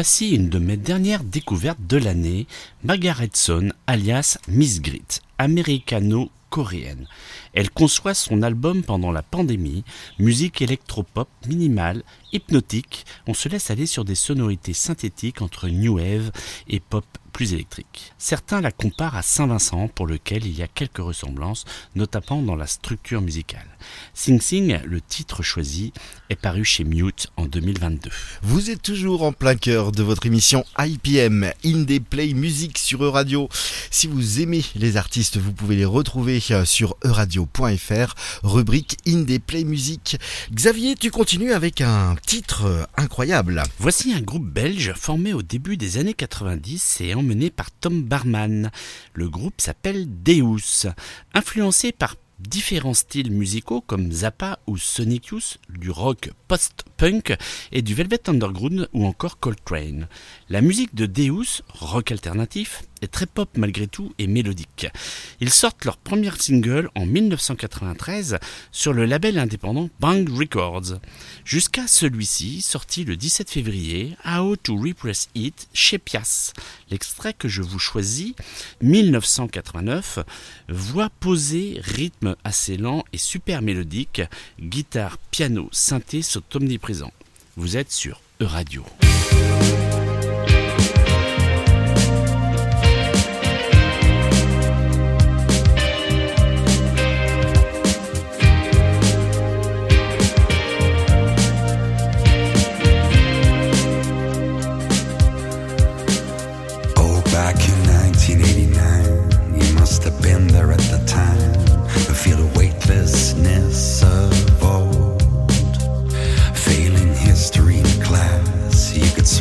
Voici 0.00 0.30
une 0.30 0.48
de 0.48 0.58
mes 0.58 0.78
dernières 0.78 1.24
découvertes 1.24 1.86
de 1.86 1.98
l'année, 1.98 2.46
Margaret 2.84 3.28
Son, 3.34 3.68
alias 3.86 4.38
Miss 4.48 4.80
Grit, 4.80 5.20
américano-coréenne. 5.36 7.06
Elle 7.52 7.68
conçoit 7.68 8.14
son 8.14 8.40
album 8.40 8.82
pendant 8.82 9.12
la 9.12 9.22
pandémie, 9.22 9.84
musique 10.18 10.62
électropop 10.62 11.28
minimale, 11.46 12.02
hypnotique, 12.32 13.04
on 13.26 13.34
se 13.34 13.48
laisse 13.48 13.70
aller 13.70 13.86
sur 13.86 14.04
des 14.04 14.14
sonorités 14.14 14.72
synthétiques 14.72 15.42
entre 15.42 15.68
new 15.68 15.96
wave 15.98 16.30
et 16.68 16.80
pop 16.80 17.04
plus 17.30 17.52
électrique. 17.54 18.12
Certains 18.18 18.60
la 18.60 18.70
comparent 18.70 19.16
à 19.16 19.22
Saint-Vincent 19.22 19.88
pour 19.88 20.06
lequel 20.06 20.44
il 20.46 20.56
y 20.58 20.62
a 20.62 20.68
quelques 20.68 20.98
ressemblances, 20.98 21.64
notamment 21.94 22.42
dans 22.42 22.56
la 22.56 22.66
structure 22.66 23.20
musicale. 23.20 23.66
Sing 24.14 24.40
Sing, 24.40 24.78
le 24.84 25.00
titre 25.00 25.42
choisi, 25.42 25.92
est 26.28 26.36
paru 26.36 26.64
chez 26.64 26.84
Mute 26.84 27.28
en 27.36 27.46
2022. 27.46 28.10
Vous 28.42 28.70
êtes 28.70 28.82
toujours 28.82 29.22
en 29.22 29.32
plein 29.32 29.54
cœur 29.54 29.92
de 29.92 30.02
votre 30.02 30.26
émission 30.26 30.64
IPM, 30.78 31.50
Indie 31.64 32.00
Play 32.00 32.34
Music 32.34 32.76
sur 32.78 33.02
Euradio. 33.02 33.48
Si 33.90 34.06
vous 34.06 34.40
aimez 34.40 34.64
les 34.74 34.96
artistes, 34.96 35.38
vous 35.38 35.52
pouvez 35.52 35.76
les 35.76 35.84
retrouver 35.84 36.42
euh, 36.50 36.64
sur 36.64 36.96
euradio.fr, 37.04 38.14
rubrique 38.42 38.98
Indie 39.06 39.38
Play 39.38 39.64
Music. 39.64 40.18
Xavier, 40.52 40.94
tu 40.94 41.10
continues 41.10 41.52
avec 41.52 41.80
un 41.80 42.16
titre 42.26 42.64
euh, 42.64 42.84
incroyable. 42.96 43.62
Voici 43.78 44.12
un 44.12 44.20
groupe 44.20 44.46
belge 44.46 44.92
formé 44.94 45.32
au 45.32 45.42
début 45.42 45.76
des 45.76 45.98
années 45.98 46.14
90 46.14 47.00
et 47.00 47.14
emmené 47.14 47.50
par 47.50 47.70
Tom 47.70 48.02
Barman. 48.02 48.70
Le 49.14 49.28
groupe 49.28 49.60
s'appelle 49.60 50.06
Deus. 50.22 50.86
Influencé 51.34 51.92
par 51.92 52.16
différents 52.40 52.94
styles 52.94 53.30
musicaux 53.30 53.80
comme 53.80 54.10
Zappa 54.10 54.58
ou 54.66 54.76
Sonic 54.76 55.26
Youth, 55.26 55.58
du 55.68 55.90
rock 55.90 56.30
post-punk 56.48 57.36
et 57.72 57.82
du 57.82 57.94
Velvet 57.94 58.28
Underground 58.28 58.88
ou 58.92 59.06
encore 59.06 59.38
Coltrane. 59.38 60.08
La 60.48 60.60
musique 60.60 60.94
de 60.94 61.06
Deus, 61.06 61.62
rock 61.68 62.12
alternatif, 62.12 62.82
est 63.02 63.12
très 63.12 63.26
pop 63.26 63.48
malgré 63.56 63.86
tout 63.86 64.12
et 64.18 64.26
mélodique. 64.26 64.86
Ils 65.40 65.50
sortent 65.50 65.84
leur 65.84 65.96
premier 65.96 66.30
single 66.38 66.90
en 66.94 67.06
1993 67.06 68.38
sur 68.72 68.92
le 68.92 69.04
label 69.04 69.38
indépendant 69.38 69.88
Bang 70.00 70.28
Records, 70.28 71.00
jusqu'à 71.44 71.86
celui-ci 71.86 72.62
sorti 72.62 73.04
le 73.04 73.16
17 73.16 73.50
février, 73.50 74.16
How 74.26 74.56
to 74.56 74.76
Repress 74.76 75.28
It 75.34 75.68
chez 75.72 75.98
Pias. 75.98 76.52
L'extrait 76.90 77.34
que 77.34 77.48
je 77.48 77.62
vous 77.62 77.78
choisis, 77.78 78.34
1989, 78.82 80.20
voix 80.68 81.10
posée, 81.20 81.80
rythme 81.82 82.36
assez 82.44 82.76
lent 82.76 83.04
et 83.12 83.18
super 83.18 83.62
mélodique, 83.62 84.22
guitare, 84.60 85.18
piano, 85.30 85.68
synthé 85.72 86.22
sont 86.22 86.42
omniprésents. 86.54 87.12
Vous 87.56 87.76
êtes 87.76 87.92
sur 87.92 88.20
E-Radio. 88.40 88.84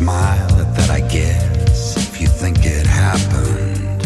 smile 0.10 0.66
that 0.78 0.90
I 0.90 1.02
guess 1.02 1.96
if 1.98 2.20
you 2.22 2.28
think 2.28 2.58
it 2.66 2.88
happened. 2.88 4.02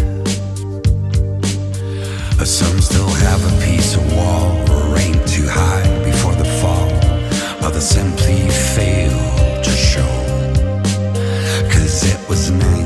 Some 2.59 2.81
still 2.81 3.13
have 3.27 3.41
a 3.51 3.53
piece 3.65 3.95
of 3.95 4.03
wall 4.17 4.51
or 4.73 4.97
aim 5.05 5.17
too 5.35 5.47
high 5.59 5.87
before 6.09 6.35
the 6.35 6.49
fall. 6.59 6.89
Others 7.65 7.87
simply 7.97 8.39
fail 8.75 9.17
to 9.67 9.71
show. 9.91 10.13
Cause 11.73 11.97
it 12.13 12.19
was 12.29 12.51
nice. 12.51 12.82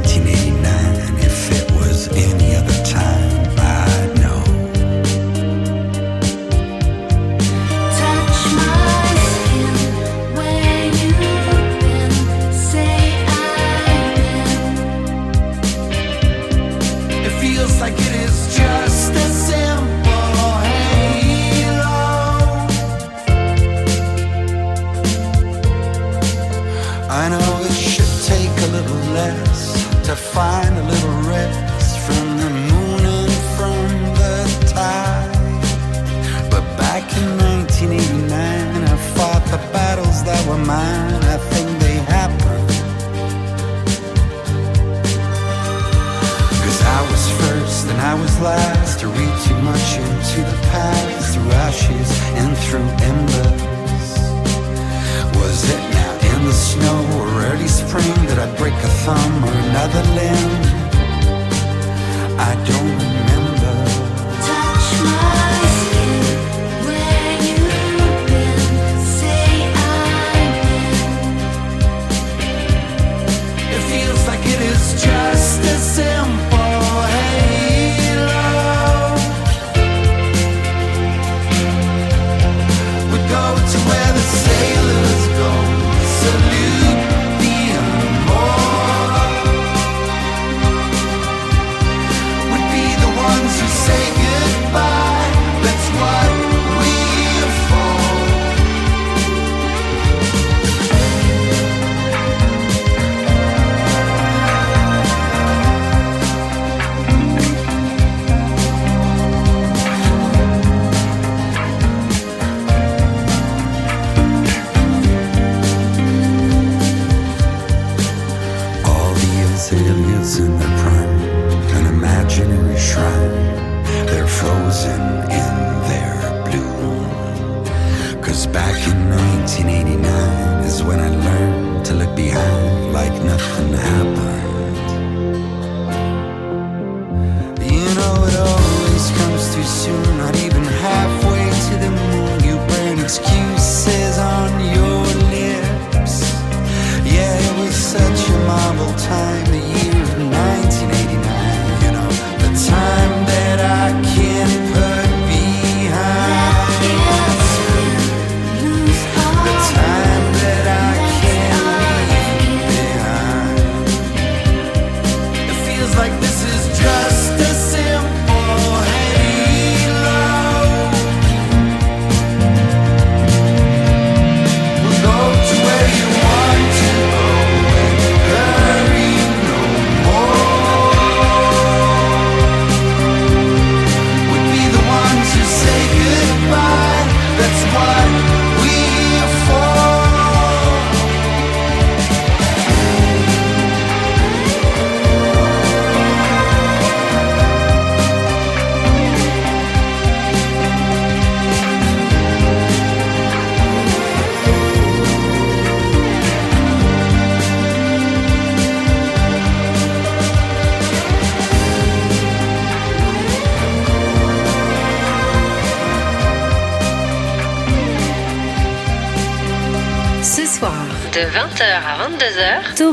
can 133.68 133.74
happen. 133.74 134.57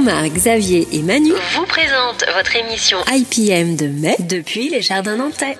22h, 0.04 0.06
Thomas, 0.06 0.28
Xavier 0.28 0.86
et 0.92 1.02
Manu 1.02 1.30
vous 1.54 1.66
présentent 1.66 2.24
votre 2.36 2.56
émission 2.56 2.98
IPM 3.10 3.76
de 3.76 3.86
mai 3.86 4.16
depuis 4.28 4.68
les 4.68 4.82
Jardins 4.82 5.16
Nantais. 5.16 5.56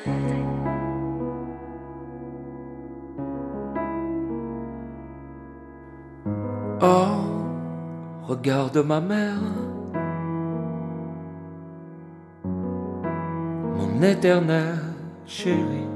Oh, 6.82 8.26
regarde 8.28 8.78
ma 8.78 9.01
mère. 9.01 9.40
Mon 12.45 14.03
éternel 14.03 14.78
chéri. 15.26 15.88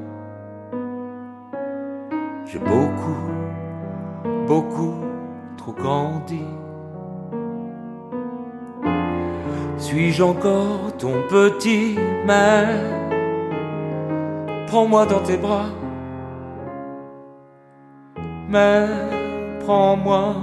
J'ai 2.46 2.58
beaucoup, 2.60 3.28
beaucoup 4.46 4.94
trop 5.58 5.72
grandi. 5.72 6.44
Suis-je 9.78 10.22
encore 10.24 10.96
ton 10.98 11.22
petit 11.30 11.96
mère 12.26 12.80
Prends-moi 14.66 15.06
dans 15.06 15.20
tes 15.20 15.36
bras. 15.36 15.66
Mais 18.48 18.86
prends-moi 19.60 20.34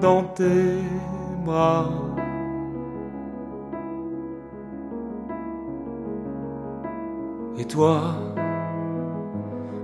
dans 0.00 0.22
tes 0.22 0.80
bras. 1.44 1.90
Et 7.58 7.64
toi, 7.64 8.00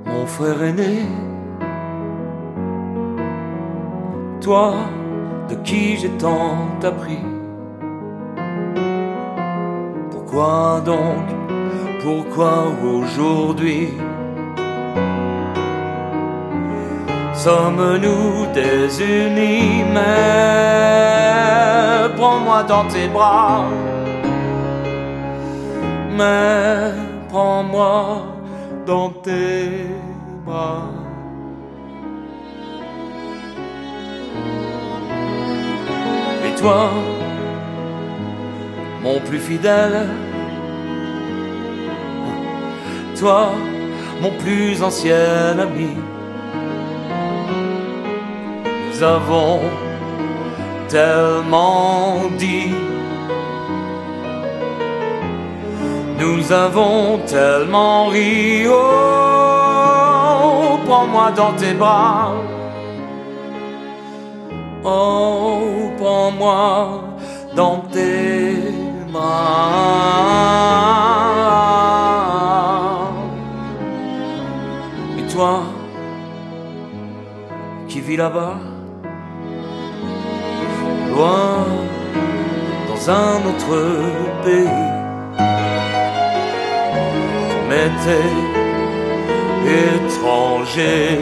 mon 0.06 0.26
frère 0.26 0.62
aîné, 0.62 1.02
toi 4.40 4.74
de 5.48 5.54
qui 5.56 5.96
j'ai 5.98 6.10
tant 6.10 6.68
appris? 6.82 7.31
Pourquoi 10.32 10.80
donc, 10.82 11.28
pourquoi 12.02 12.72
aujourd'hui? 12.82 13.90
Sommes-nous 17.34 18.46
désunis 18.54 19.84
Mais 19.92 20.88
prends-moi 22.16 22.62
dans 22.62 22.86
tes 22.88 23.08
bras, 23.08 23.66
mais 26.16 26.94
prends-moi 27.28 28.22
dans 28.86 29.10
tes 29.10 29.84
bras. 30.46 30.88
Et 36.46 36.54
toi, 36.58 36.88
mon 39.02 39.18
plus 39.20 39.38
fidèle, 39.38 40.08
toi, 43.18 43.52
mon 44.20 44.30
plus 44.42 44.82
ancien 44.82 45.58
ami, 45.58 45.96
nous 48.86 49.02
avons 49.02 49.60
tellement 50.88 52.30
dit. 52.38 52.74
Nous 56.18 56.52
avons 56.52 57.18
tellement 57.26 58.06
ri, 58.06 58.66
oh, 58.68 58.78
prends-moi 60.86 61.32
dans 61.32 61.52
tes 61.54 61.72
bras. 61.72 62.32
Oh, 64.84 65.90
prends-moi 65.98 67.02
dans 67.56 67.78
tes 67.92 68.28
bras. 68.28 68.31
Et 75.18 75.32
toi, 75.32 75.62
qui 77.88 78.00
vis 78.00 78.16
là-bas, 78.16 78.56
loin 81.14 81.66
dans 82.88 83.10
un 83.10 83.36
autre 83.50 83.74
pays 84.44 84.92
m'étais 87.68 88.32
étranger. 89.66 91.20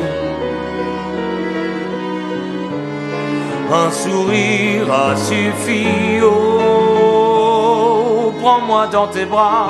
Un 3.73 3.91
sourire 3.91 4.93
a 4.93 5.17
suffi, 5.17 5.87
prends-moi 8.51 8.87
dans 8.89 9.07
tes 9.07 9.27
bras. 9.27 9.69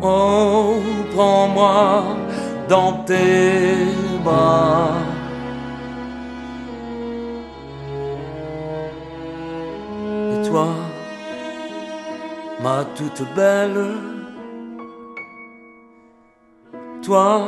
Oh, 0.00 0.76
prends-moi 1.14 2.04
dans 2.68 2.92
tes 3.04 3.88
bras. 4.24 4.92
Et 10.32 10.48
toi, 10.48 10.68
ma 12.62 12.78
toute 12.96 13.22
belle. 13.34 13.84
Toi, 17.02 17.42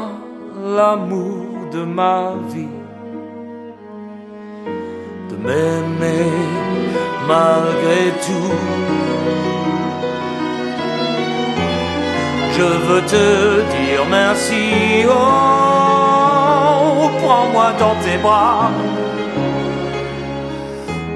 l'amour 0.77 1.71
de 1.73 1.85
ma 1.85 2.35
vie, 2.53 2.79
de 5.31 5.37
m'aimer 5.37 7.08
malgré 7.29 8.03
tout. 8.27 8.55
Je 12.57 12.69
veux 12.87 13.03
te 13.03 13.27
dire 13.77 14.03
merci, 14.11 14.65
oh, 15.07 15.15
prends-moi 17.23 17.69
dans 17.79 17.97
tes 18.05 18.19
bras. 18.19 18.71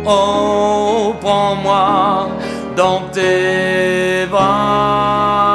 Oh, 0.05 1.15
prends-moi 1.21 2.29
dans 2.77 3.01
tes 3.13 4.27
bras. 4.31 5.51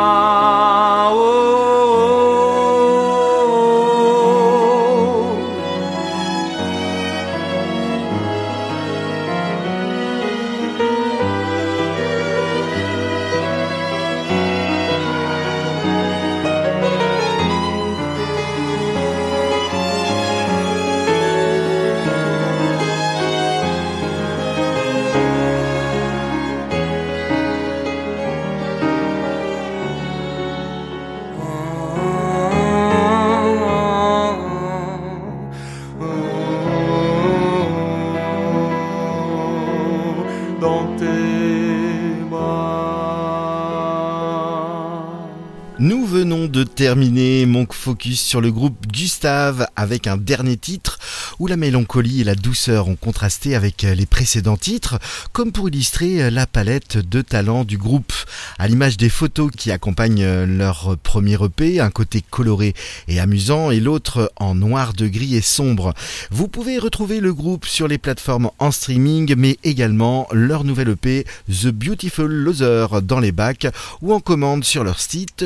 Terminer 46.67 47.45
mon 47.45 47.65
focus 47.69 48.21
sur 48.21 48.41
le 48.41 48.51
groupe 48.51 48.87
Gustave 48.87 49.67
avec 49.75 50.07
un 50.07 50.17
dernier 50.17 50.57
titre 50.57 50.99
où 51.39 51.47
la 51.47 51.57
mélancolie 51.57 52.21
et 52.21 52.23
la 52.23 52.35
douceur 52.35 52.87
ont 52.87 52.95
contrasté 52.95 53.55
avec 53.55 53.83
les 53.83 54.05
précédents 54.05 54.57
titres, 54.57 54.99
comme 55.33 55.51
pour 55.51 55.69
illustrer 55.69 56.29
la 56.31 56.47
palette 56.47 56.97
de 56.97 57.21
talents 57.21 57.63
du 57.63 57.77
groupe. 57.77 58.13
À 58.57 58.67
l'image 58.67 58.97
des 58.97 59.09
photos 59.09 59.51
qui 59.55 59.71
accompagnent 59.71 60.43
leur 60.45 60.97
premier 60.97 61.37
EP, 61.43 61.79
un 61.79 61.89
côté 61.89 62.23
coloré 62.29 62.73
et 63.07 63.19
amusant 63.19 63.71
et 63.71 63.79
l'autre 63.79 64.31
en 64.35 64.55
noir 64.55 64.93
de 64.93 65.07
gris 65.07 65.35
et 65.35 65.41
sombre. 65.41 65.93
Vous 66.31 66.47
pouvez 66.47 66.79
retrouver 66.79 67.19
le 67.19 67.33
groupe 67.33 67.65
sur 67.65 67.87
les 67.87 67.97
plateformes 67.97 68.49
en 68.59 68.71
streaming, 68.71 69.35
mais 69.37 69.57
également 69.63 70.27
leur 70.31 70.63
nouvel 70.63 70.89
EP 70.89 71.25
The 71.49 71.67
Beautiful 71.67 72.31
Loser 72.31 72.87
dans 73.03 73.19
les 73.19 73.31
bacs 73.31 73.67
ou 74.01 74.13
en 74.13 74.19
commande 74.19 74.63
sur 74.63 74.83
leur 74.83 74.99
site 74.99 75.45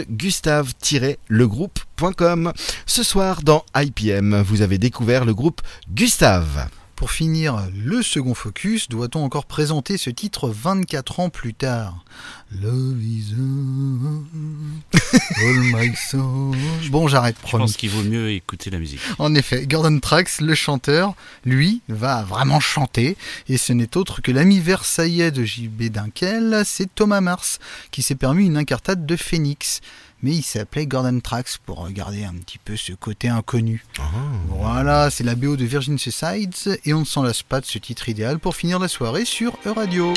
gustave-legroupe.com. 1.30 2.54
Ce 2.86 3.04
soir 3.04 3.42
dans 3.44 3.64
IPM, 3.76 4.42
vous 4.42 4.62
avez 4.62 4.78
découvert 4.78 5.26
le 5.26 5.34
groupe 5.34 5.62
Gustave. 5.94 6.70
Pour 7.02 7.10
finir 7.10 7.68
le 7.76 8.04
second 8.04 8.36
focus, 8.36 8.88
doit-on 8.88 9.24
encore 9.24 9.48
présenter 9.48 9.98
ce 9.98 10.12
titre 10.12 10.50
24 10.50 11.20
ans 11.20 11.30
plus 11.30 11.56
tard? 11.56 12.06
Love 12.62 13.02
is 13.02 13.34
all 15.44 15.64
my 15.74 15.96
soul. 15.96 16.56
Bon, 16.92 17.08
j'arrête, 17.08 17.38
Je 17.44 17.58
pense 17.58 17.76
qu'il 17.76 17.90
vaut 17.90 18.04
mieux 18.04 18.30
écouter 18.30 18.70
la 18.70 18.78
musique. 18.78 19.00
En 19.18 19.34
effet, 19.34 19.66
Gordon 19.66 20.00
Trax, 20.00 20.42
le 20.42 20.54
chanteur, 20.54 21.16
lui, 21.44 21.82
va 21.88 22.22
vraiment 22.22 22.60
chanter, 22.60 23.18
et 23.50 23.58
ce 23.58 23.74
n'est 23.74 23.98
autre 23.98 24.22
que 24.22 24.32
l'ami 24.32 24.60
versaillais 24.60 25.32
de 25.32 25.44
JB 25.44 25.86
Dunkel, 25.86 26.62
c'est 26.66 26.94
Thomas 26.94 27.22
Mars, 27.22 27.58
qui 27.90 28.04
s'est 28.04 28.14
permis 28.14 28.46
une 28.46 28.58
incartade 28.58 29.08
de 29.08 29.16
Phoenix 29.16 29.82
mais 30.24 30.32
il 30.32 30.44
s'appelait 30.44 30.86
Gordon 30.86 31.20
Trax 31.20 31.58
pour 31.58 31.90
garder 31.90 32.24
un 32.24 32.34
petit 32.34 32.58
peu 32.58 32.76
ce 32.76 32.94
côté 32.94 33.28
inconnu. 33.28 33.84
Ah. 34.00 34.04
Voilà, 34.48 35.10
c'est 35.10 35.24
la 35.24 35.36
BO 35.36 35.56
de 35.56 35.66
Virgin 35.66 35.98
Suicides 35.98 36.80
et 36.86 36.94
on 36.94 37.02
ne 37.02 37.06
s'en 37.06 37.24
lasse 37.24 37.44
pas 37.44 37.62
de 37.62 37.66
ce 37.66 37.78
titre 37.78 38.10
idéal 38.10 38.40
pour 38.40 38.56
finir 38.56 38.80
la 38.80 38.88
soirée 38.88 39.26
sur 39.26 39.58
E-Radio. 39.66 40.14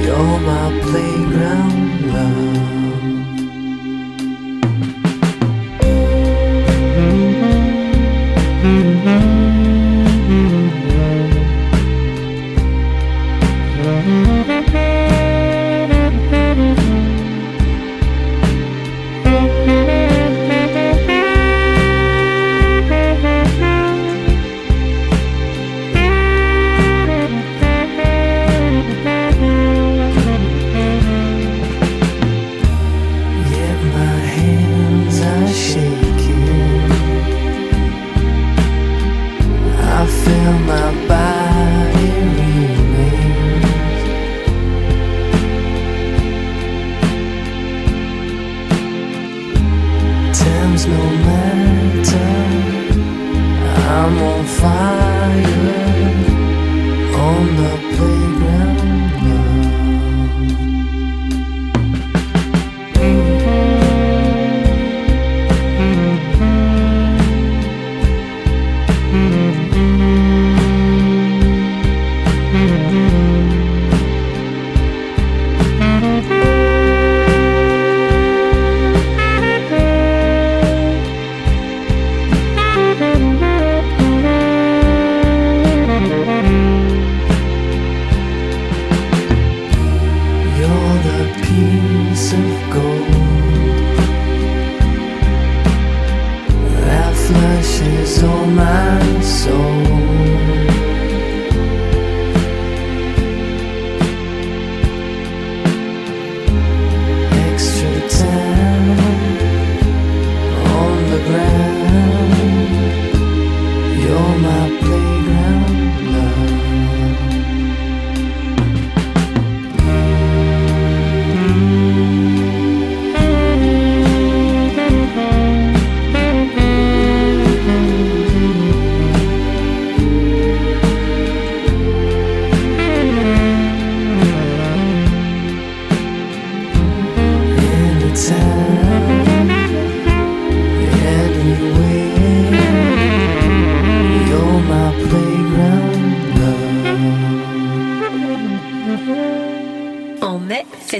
You're 0.05 0.41
my 0.53 0.66
playground 0.85 2.12
love. 2.12 2.53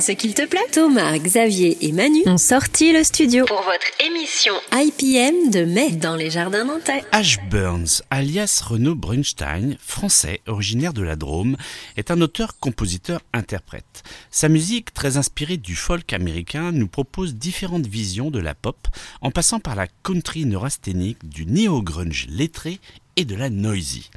Ce 0.05 0.13
qu'il 0.13 0.35
te 0.35 0.45
plaît. 0.45 0.61
Thomas, 0.71 1.17
Xavier 1.17 1.79
et 1.81 1.93
Manu 1.93 2.21
ont 2.27 2.37
sorti 2.37 2.93
le 2.93 3.05
studio 3.05 3.47
pour 3.47 3.63
votre 3.63 3.87
émission 4.07 4.53
IPM 4.71 5.51
de 5.51 5.65
mai 5.65 5.93
dans 5.93 6.15
les 6.15 6.29
jardins 6.29 6.65
nantais. 6.65 7.03
Ash 7.11 7.39
Burns, 7.49 8.03
alias 8.11 8.61
Renaud 8.67 8.97
Brunstein, 8.97 9.77
français, 9.81 10.43
originaire 10.47 10.93
de 10.93 11.03
la 11.03 11.17
Drôme, 11.17 11.57
est 11.97 12.11
un 12.11 12.21
auteur-compositeur-interprète. 12.21 14.03
Sa 14.31 14.51
musique, 14.51 14.93
très 14.93 15.17
inspirée 15.17 15.57
du 15.57 15.75
folk 15.75 16.13
américain, 16.13 16.71
nous 16.71 16.89
propose 16.89 17.35
différentes 17.35 17.87
visions 17.87 18.31
de 18.31 18.41
la 18.41 18.55
pop, 18.55 18.87
en 19.23 19.31
passant 19.31 19.59
par 19.59 19.75
la 19.75 19.87
country 20.03 20.45
neurasthénique, 20.45 21.27
du 21.27 21.47
neo-grunge 21.47 22.27
lettré 22.29 22.79
et 23.17 23.25
de 23.25 23.37
la 23.37 23.49
noisy. 23.49 24.11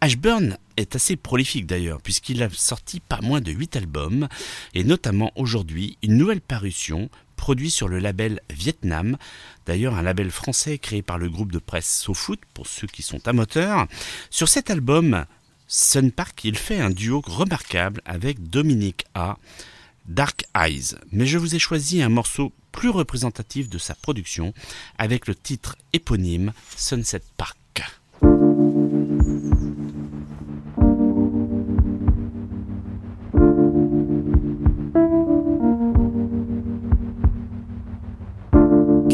Ashburn 0.00 0.56
est 0.76 0.94
assez 0.94 1.16
prolifique 1.16 1.66
d'ailleurs, 1.66 2.00
puisqu'il 2.00 2.42
a 2.42 2.48
sorti 2.50 3.00
pas 3.00 3.20
moins 3.20 3.40
de 3.40 3.50
8 3.50 3.76
albums, 3.76 4.28
et 4.74 4.84
notamment 4.84 5.32
aujourd'hui 5.34 5.98
une 6.02 6.16
nouvelle 6.16 6.40
parution 6.40 7.10
produite 7.36 7.72
sur 7.72 7.88
le 7.88 7.98
label 7.98 8.40
Vietnam, 8.50 9.16
d'ailleurs 9.66 9.94
un 9.94 10.02
label 10.02 10.30
français 10.30 10.78
créé 10.78 11.02
par 11.02 11.18
le 11.18 11.28
groupe 11.28 11.50
de 11.50 11.58
presse 11.58 12.00
SoFoot, 12.00 12.38
pour 12.54 12.66
ceux 12.66 12.86
qui 12.86 13.02
sont 13.02 13.26
amateurs. 13.26 13.86
Sur 14.30 14.48
cet 14.48 14.70
album, 14.70 15.24
Sun 15.66 16.12
Park, 16.12 16.44
il 16.44 16.56
fait 16.56 16.80
un 16.80 16.90
duo 16.90 17.20
remarquable 17.26 18.00
avec 18.04 18.48
Dominique 18.48 19.04
A. 19.14 19.36
Dark 20.06 20.44
Eyes, 20.56 20.94
mais 21.12 21.26
je 21.26 21.38
vous 21.38 21.54
ai 21.54 21.58
choisi 21.58 22.02
un 22.02 22.08
morceau 22.08 22.52
plus 22.72 22.88
représentatif 22.88 23.68
de 23.68 23.78
sa 23.78 23.94
production 23.94 24.54
avec 24.96 25.26
le 25.26 25.34
titre 25.34 25.76
éponyme 25.92 26.52
Sunset 26.76 27.22
Park. 27.36 27.57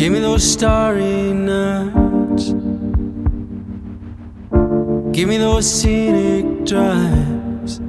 Give 0.04 0.12
me 0.12 0.18
those 0.18 0.44
starry 0.44 1.32
nights. 1.32 2.52
Give 5.16 5.26
me 5.30 5.38
those 5.38 5.64
scenic 5.64 6.66
drives. 6.66 7.80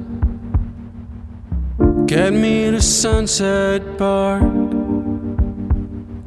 Get 2.06 2.32
me 2.32 2.70
to 2.70 2.80
Sunset 2.80 3.98
Park. 3.98 4.44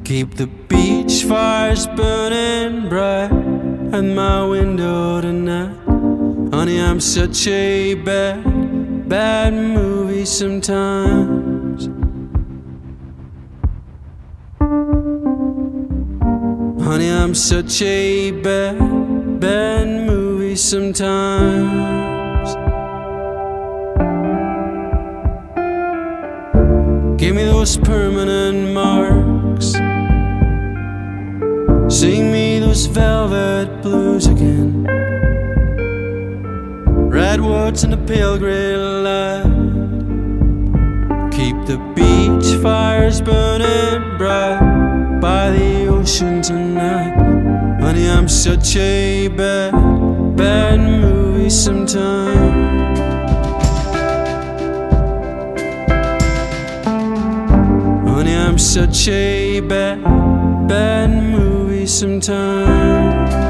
Keep 0.04 0.36
the 0.36 0.46
beach 0.68 1.24
fires 1.24 1.88
burning 1.88 2.88
bright 2.88 3.32
at 3.92 4.04
my 4.04 4.46
window 4.46 5.20
tonight. 5.20 5.74
Honey, 6.54 6.80
I'm 6.80 7.00
such 7.00 7.48
a 7.48 7.94
bad, 7.94 9.08
bad 9.08 9.54
movie 9.54 10.24
sometimes. 10.24 11.39
I'm 17.30 17.36
such 17.36 17.80
a 17.82 18.32
bad, 18.32 18.76
bad 19.38 19.86
movie 19.86 20.56
sometimes. 20.56 22.56
Give 27.20 27.36
me 27.36 27.44
those 27.44 27.76
permanent 27.76 28.74
marks. 28.74 29.74
Sing 31.94 32.32
me 32.32 32.58
those 32.58 32.86
velvet 32.86 33.80
blues 33.80 34.26
again. 34.26 34.82
Redwoods 37.08 37.84
and 37.84 37.92
the 37.92 38.12
pale 38.12 38.38
gray 38.38 38.76
light. 38.76 39.44
Keep 41.30 41.66
the 41.66 41.78
beach 41.94 42.60
fires 42.60 43.20
burning 43.20 44.18
bright 44.18 44.99
by 45.20 45.50
the 45.50 45.86
ocean 45.86 46.40
tonight. 46.40 47.14
Honey, 47.80 48.08
I'm 48.08 48.26
such 48.26 48.76
a 48.76 49.28
bad, 49.28 49.72
bad 50.34 50.80
movie 50.80 51.50
sometimes. 51.50 52.98
Honey, 58.08 58.34
I'm 58.34 58.58
such 58.58 59.08
a 59.08 59.60
bad, 59.60 60.02
bad 60.66 61.10
movie 61.10 61.86
sometimes. 61.86 63.49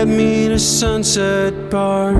Get 0.00 0.08
me 0.08 0.48
to 0.48 0.58
Sunset 0.58 1.52
Bar. 1.68 2.14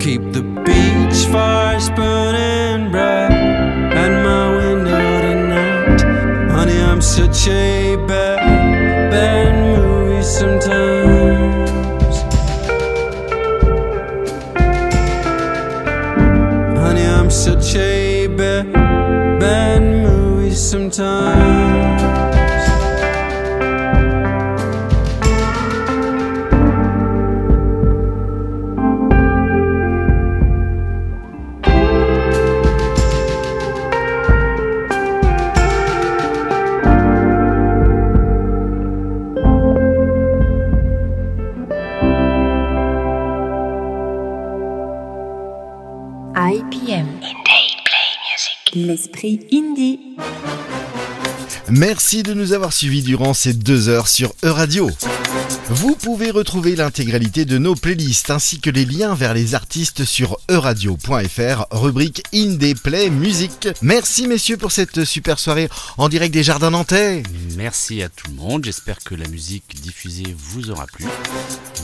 Keep 0.00 0.32
the 0.32 0.42
beach 0.64 1.26
fires 1.30 1.90
burning 1.90 2.90
bright 2.90 3.30
at 4.02 4.10
my 4.24 4.56
window 4.56 5.20
tonight. 5.20 6.00
Honey, 6.52 6.80
I'm 6.80 7.02
such 7.02 7.48
a 7.48 7.96
bad, 8.08 8.40
bad 9.10 9.52
movie 9.76 10.22
sometimes. 10.22 11.70
Honey, 16.78 17.04
I'm 17.04 17.30
such 17.30 17.76
a 17.76 18.26
bad, 18.26 18.72
bad 19.38 19.82
movie 19.82 20.54
sometimes. 20.54 21.89
Merci 51.70 52.22
de 52.22 52.34
nous 52.34 52.52
avoir 52.52 52.72
suivis 52.72 53.02
durant 53.02 53.34
ces 53.34 53.52
deux 53.52 53.88
heures 53.88 54.08
sur 54.08 54.32
Euradio. 54.42 54.90
Vous 55.72 55.94
pouvez 55.94 56.32
retrouver 56.32 56.74
l'intégralité 56.74 57.44
de 57.44 57.56
nos 57.56 57.76
playlists 57.76 58.30
ainsi 58.30 58.58
que 58.58 58.70
les 58.70 58.84
liens 58.84 59.14
vers 59.14 59.34
les 59.34 59.54
artistes 59.54 60.04
sur 60.04 60.36
euradio.fr, 60.50 61.66
rubrique 61.70 62.24
Indie 62.34 62.74
Play 62.74 63.08
Musique. 63.08 63.68
Merci 63.80 64.26
messieurs 64.26 64.56
pour 64.56 64.72
cette 64.72 65.04
super 65.04 65.38
soirée 65.38 65.68
en 65.96 66.08
direct 66.08 66.34
des 66.34 66.42
Jardins 66.42 66.72
Nantais. 66.72 67.22
Merci 67.56 68.02
à 68.02 68.08
tout 68.08 68.26
le 68.30 68.34
monde. 68.34 68.64
J'espère 68.64 68.98
que 68.98 69.14
la 69.14 69.28
musique 69.28 69.80
diffusée 69.80 70.34
vous 70.36 70.72
aura 70.72 70.86
plu, 70.86 71.06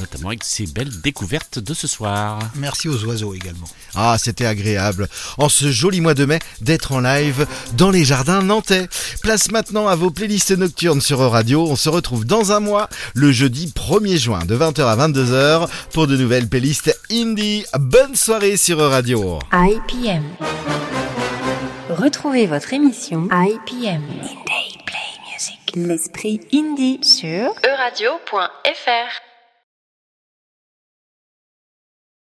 notamment 0.00 0.30
avec 0.30 0.42
ces 0.42 0.66
belles 0.66 1.00
découvertes 1.00 1.60
de 1.60 1.72
ce 1.72 1.86
soir. 1.86 2.40
Merci 2.56 2.88
aux 2.88 3.04
oiseaux 3.04 3.34
également. 3.34 3.68
Ah, 3.94 4.16
c'était 4.18 4.46
agréable, 4.46 5.08
en 5.38 5.48
ce 5.48 5.70
joli 5.70 6.00
mois 6.00 6.14
de 6.14 6.24
mai, 6.24 6.40
d'être 6.60 6.90
en 6.90 6.98
live 6.98 7.46
dans 7.74 7.92
les 7.92 8.04
jardins 8.04 8.42
nantais. 8.42 8.88
Place 9.22 9.52
maintenant 9.52 9.86
à 9.86 9.94
vos 9.94 10.10
playlists 10.10 10.58
nocturnes 10.58 11.00
sur 11.00 11.22
Euradio. 11.22 11.68
On 11.68 11.76
se 11.76 11.88
retrouve 11.88 12.24
dans 12.24 12.50
un 12.50 12.58
mois, 12.58 12.88
le 13.14 13.30
jeudi 13.30 13.72
1er 13.76 14.16
juin, 14.16 14.40
de 14.46 14.56
20h 14.56 14.82
à 14.82 14.96
22h, 14.96 15.68
pour 15.92 16.06
de 16.06 16.16
nouvelles 16.16 16.48
playlists 16.48 16.98
indie. 17.10 17.64
Bonne 17.78 18.16
soirée 18.16 18.56
sur 18.56 18.80
Euradio. 18.80 19.38
IPM. 19.52 20.24
Retrouvez 21.90 22.46
votre 22.46 22.72
émission 22.72 23.28
IPM. 23.30 24.02
Indie 24.02 24.78
Play 24.86 25.12
Music. 25.32 25.72
L'esprit 25.76 26.40
indie 26.52 26.98
sur 27.02 27.52
euradio.fr. 27.64 29.25